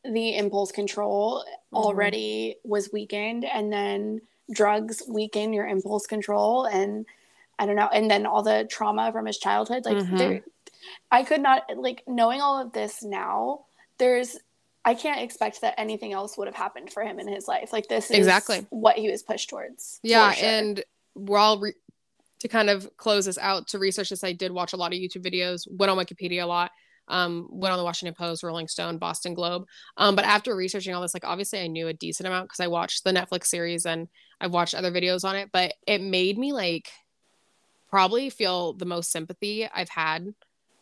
[0.04, 1.78] the impulse control mm-hmm.
[1.78, 7.06] already was weakened, and then drugs weaken your impulse control, and
[7.60, 10.48] I don't know, and then all the trauma from his childhood, like mm-hmm.
[11.12, 13.62] I could not like knowing all of this now.
[13.98, 14.38] There's
[14.86, 17.72] I can't expect that anything else would have happened for him in his life.
[17.72, 20.00] Like this is exactly what he was pushed towards.
[20.04, 20.50] Yeah, sure.
[20.50, 20.84] and
[21.14, 21.74] while re-
[22.44, 25.00] to kind of close this out to research this, I did watch a lot of
[25.00, 26.72] YouTube videos, went on Wikipedia a lot,
[27.08, 29.66] um, went on the Washington Post, Rolling Stone, Boston Globe.
[29.98, 32.68] Um, but after researching all this, like obviously I knew a decent amount because I
[32.68, 34.08] watched the Netflix series and
[34.40, 36.90] I've watched other videos on it, but it made me like
[37.90, 40.34] probably feel the most sympathy I've had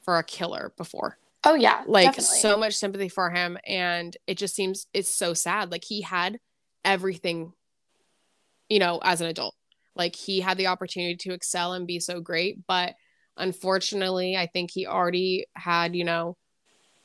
[0.03, 1.17] for a killer before.
[1.43, 2.37] Oh yeah, Like definitely.
[2.39, 5.71] so much sympathy for him and it just seems it's so sad.
[5.71, 6.39] Like he had
[6.83, 7.53] everything
[8.69, 9.55] you know as an adult.
[9.95, 12.93] Like he had the opportunity to excel and be so great, but
[13.37, 16.37] unfortunately, I think he already had, you know,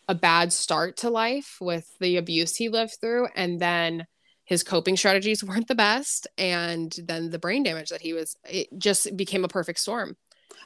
[0.08, 4.06] a bad start to life with the abuse he lived through and then
[4.44, 8.68] his coping strategies weren't the best and then the brain damage that he was it
[8.78, 10.16] just became a perfect storm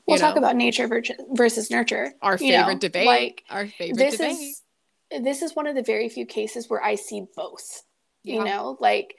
[0.06, 0.86] we'll you talk about nature
[1.32, 2.12] versus- nurture.
[2.20, 4.62] our you know, favorite debate like, our favorite this debate is
[5.18, 7.82] this is one of the very few cases where I see both.
[8.22, 8.36] Yeah.
[8.36, 9.14] You know, like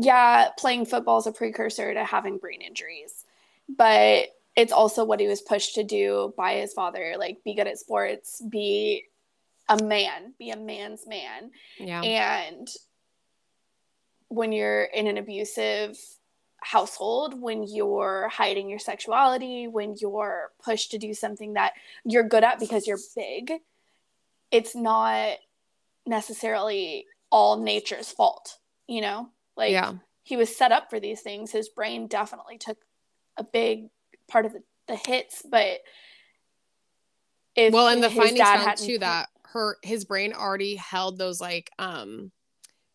[0.00, 3.24] yeah, playing football is a precursor to having brain injuries,
[3.68, 7.14] but it's also what he was pushed to do by his father.
[7.18, 9.04] Like, be good at sports, be
[9.68, 11.50] a man, be a man's man.
[11.78, 12.68] yeah And
[14.28, 15.98] when you're in an abusive
[16.60, 21.74] household, when you're hiding your sexuality, when you're pushed to do something that
[22.04, 23.52] you're good at because you're big,
[24.50, 25.36] it's not
[26.06, 29.28] necessarily all nature's fault, you know?
[29.56, 31.52] Like yeah he was set up for these things.
[31.52, 32.78] His brain definitely took
[33.36, 33.88] a big
[34.26, 35.80] part of the, the hits, but
[37.56, 42.32] well and the findings found too that her his brain already held those like um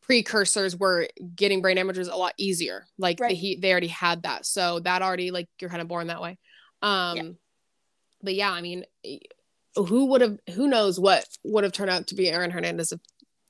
[0.01, 3.29] precursors were getting brain damage was a lot easier like Right.
[3.29, 6.21] the, he they already had that so that already like you're kind of born that
[6.21, 6.37] way
[6.81, 7.23] um Yeah.
[8.23, 8.85] but yeah i mean
[9.75, 12.99] who would have who knows what would have turned out to be aaron hernandez if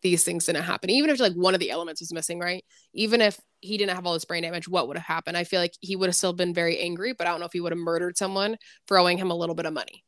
[0.01, 3.21] these things didn't happen even if like one of the elements was missing right even
[3.21, 5.73] if he didn't have all this brain damage what would have happened i feel like
[5.81, 7.79] he would have still been very angry but i don't know if he would have
[7.79, 10.03] murdered someone for owing him a little bit of money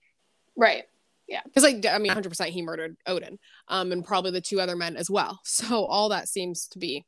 [0.56, 0.84] right.
[1.28, 1.42] Yeah.
[1.44, 4.76] Because like I mean, 100 percent he murdered Odin, um, and probably the two other
[4.76, 5.39] men as well.
[5.46, 7.06] So all that seems to be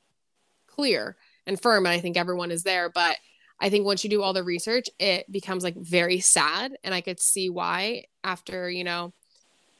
[0.67, 2.89] clear and firm, and I think everyone is there.
[2.89, 3.17] But
[3.59, 7.01] I think once you do all the research, it becomes like very sad, and I
[7.01, 9.13] could see why after you know,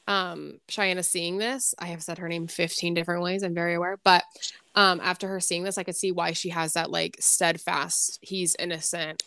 [0.08, 1.74] um, Cheyenne is seeing this.
[1.80, 3.44] I have said her name 15 different ways.
[3.44, 4.24] I'm very aware, but
[4.76, 8.20] um, after her seeing this, I could see why she has that like steadfast.
[8.22, 9.24] He's innocent.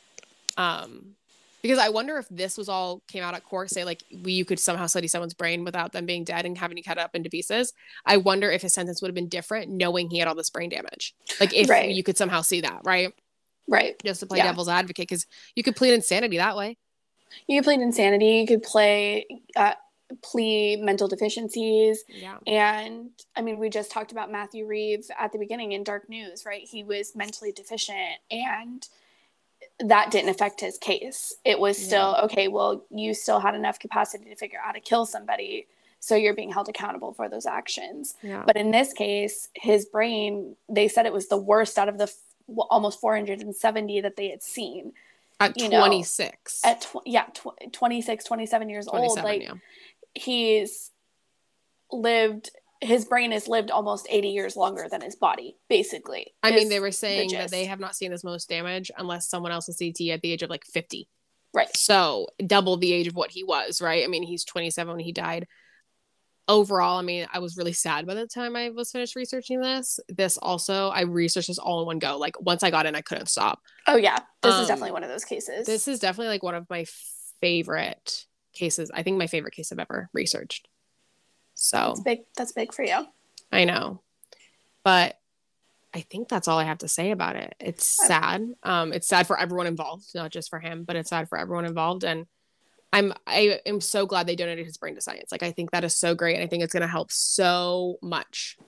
[0.57, 1.15] Um,
[1.63, 4.45] because I wonder if this was all came out at court, say like we, you
[4.45, 7.15] could somehow study someone's brain without them being dead and having to cut it up
[7.17, 7.73] into pieces.
[8.05, 10.71] I wonder if his sentence would have been different, knowing he had all this brain
[10.71, 11.15] damage.
[11.41, 11.91] Like if Right.
[11.91, 13.13] you could somehow see that, right?
[13.67, 14.01] Right.
[14.05, 14.45] Just to play Yeah.
[14.45, 16.77] devil's advocate, because you could plead insanity that way.
[17.49, 18.27] You could play insanity.
[18.27, 19.75] You could play uh,
[20.23, 22.05] plea mental deficiencies.
[22.09, 22.39] Yeah.
[22.47, 26.45] And I mean, we just talked about Matthew Reeve at the beginning in Dark News,
[26.47, 26.63] right?
[26.63, 28.87] He was mentally deficient and
[29.81, 31.35] that didn't affect his case.
[31.45, 34.81] It was still, okay, well, you still had enough capacity to figure out how to
[34.81, 35.67] kill somebody.
[36.01, 38.15] So you're being held accountable for those actions.
[38.23, 38.45] Yeah.
[38.47, 42.05] But in this case, his brain, they said it was the worst out of the
[42.05, 42.15] f-
[42.71, 44.93] almost 470 that they had seen
[45.41, 46.61] At you know, 26.
[46.65, 49.55] at tw- yeah tw- 26 27 years old like yeah.
[50.17, 50.91] He's
[51.93, 52.51] lived
[52.83, 56.81] his brain has lived almost 80 years longer than his body basically I mean, they
[56.81, 60.11] were saying that they have not seen his most damage unless someone else is CT
[60.11, 61.09] at the age of like 50.
[61.55, 64.05] right So double the age of what he was, right?
[64.05, 65.47] I mean, he's 27 when he died.
[66.49, 69.99] Overall, I mean, I was really sad by the time I was finished researching this.
[70.09, 72.19] This also, I researched this all in one go.
[72.19, 73.61] Like once I got in, I couldn't stop.
[73.89, 76.55] oh yeah this Um, is definitely one of those cases This is definitely like one
[76.55, 76.85] of my
[77.41, 78.91] favorite cases.
[78.93, 80.69] I think my favorite case I've ever researched.
[81.55, 83.07] So that's big that's big for you
[83.53, 84.01] I know.
[84.83, 85.19] But
[85.95, 87.55] I think that's all I have to say about it.
[87.59, 88.47] It's sad.
[88.63, 91.65] Um, it's sad for everyone involved, not just for him, but it's sad for everyone
[91.65, 92.05] involved.
[92.05, 92.27] And
[92.93, 95.33] I'm I am so glad they donated his brain to science.
[95.33, 96.35] Like I think that is so great.
[96.35, 98.59] And I think it's gonna help so much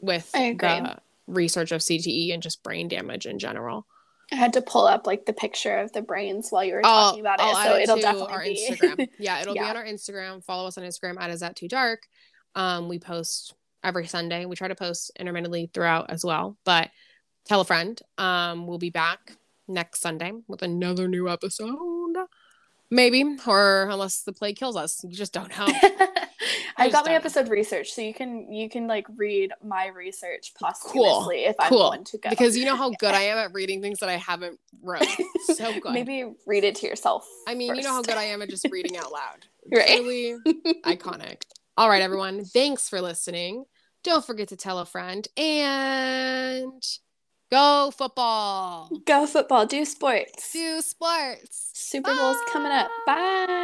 [0.00, 3.86] with the research of CTE and just brain damage in general.
[4.32, 7.10] I had to pull up like the picture of the brains while you were I'll-
[7.10, 9.08] talking about it I'll so add it it'll to definitely our be Instagram.
[9.18, 10.44] Yeah, it'll be on our Instagram.
[10.44, 12.02] Follow us on Instagram at is that too dark.
[12.54, 13.54] Um, we post
[13.84, 14.44] every Sunday.
[14.44, 16.56] We try to post intermittently throughout as well.
[16.64, 16.90] But
[17.46, 18.00] tell a friend.
[18.18, 19.36] Um, we'll be back
[19.68, 21.76] next Sunday with another new episode.
[22.90, 25.68] Maybe, or unless the plague kills us, you just don't know.
[26.78, 31.44] I got my episode research, so you can you can like read my research posthumously
[31.44, 31.90] if I'm cool.
[31.90, 32.30] going to go.
[32.30, 35.06] because you know how good I am at reading things that I haven't wrote.
[35.54, 35.92] So good.
[35.92, 37.26] Maybe read it to yourself.
[37.48, 39.46] I mean, you know how good I am at just reading out loud.
[39.70, 39.98] Right.
[39.98, 40.36] Truly
[40.86, 41.42] iconic.
[41.76, 42.44] All right, everyone.
[42.46, 43.64] Thanks for listening.
[44.02, 46.82] Don't forget to tell a friend and
[47.50, 48.90] go football.
[49.06, 50.52] Go football, do sports.
[50.52, 51.70] Do sports.
[51.74, 52.90] Super Bowl's coming up.
[53.06, 53.48] Bye.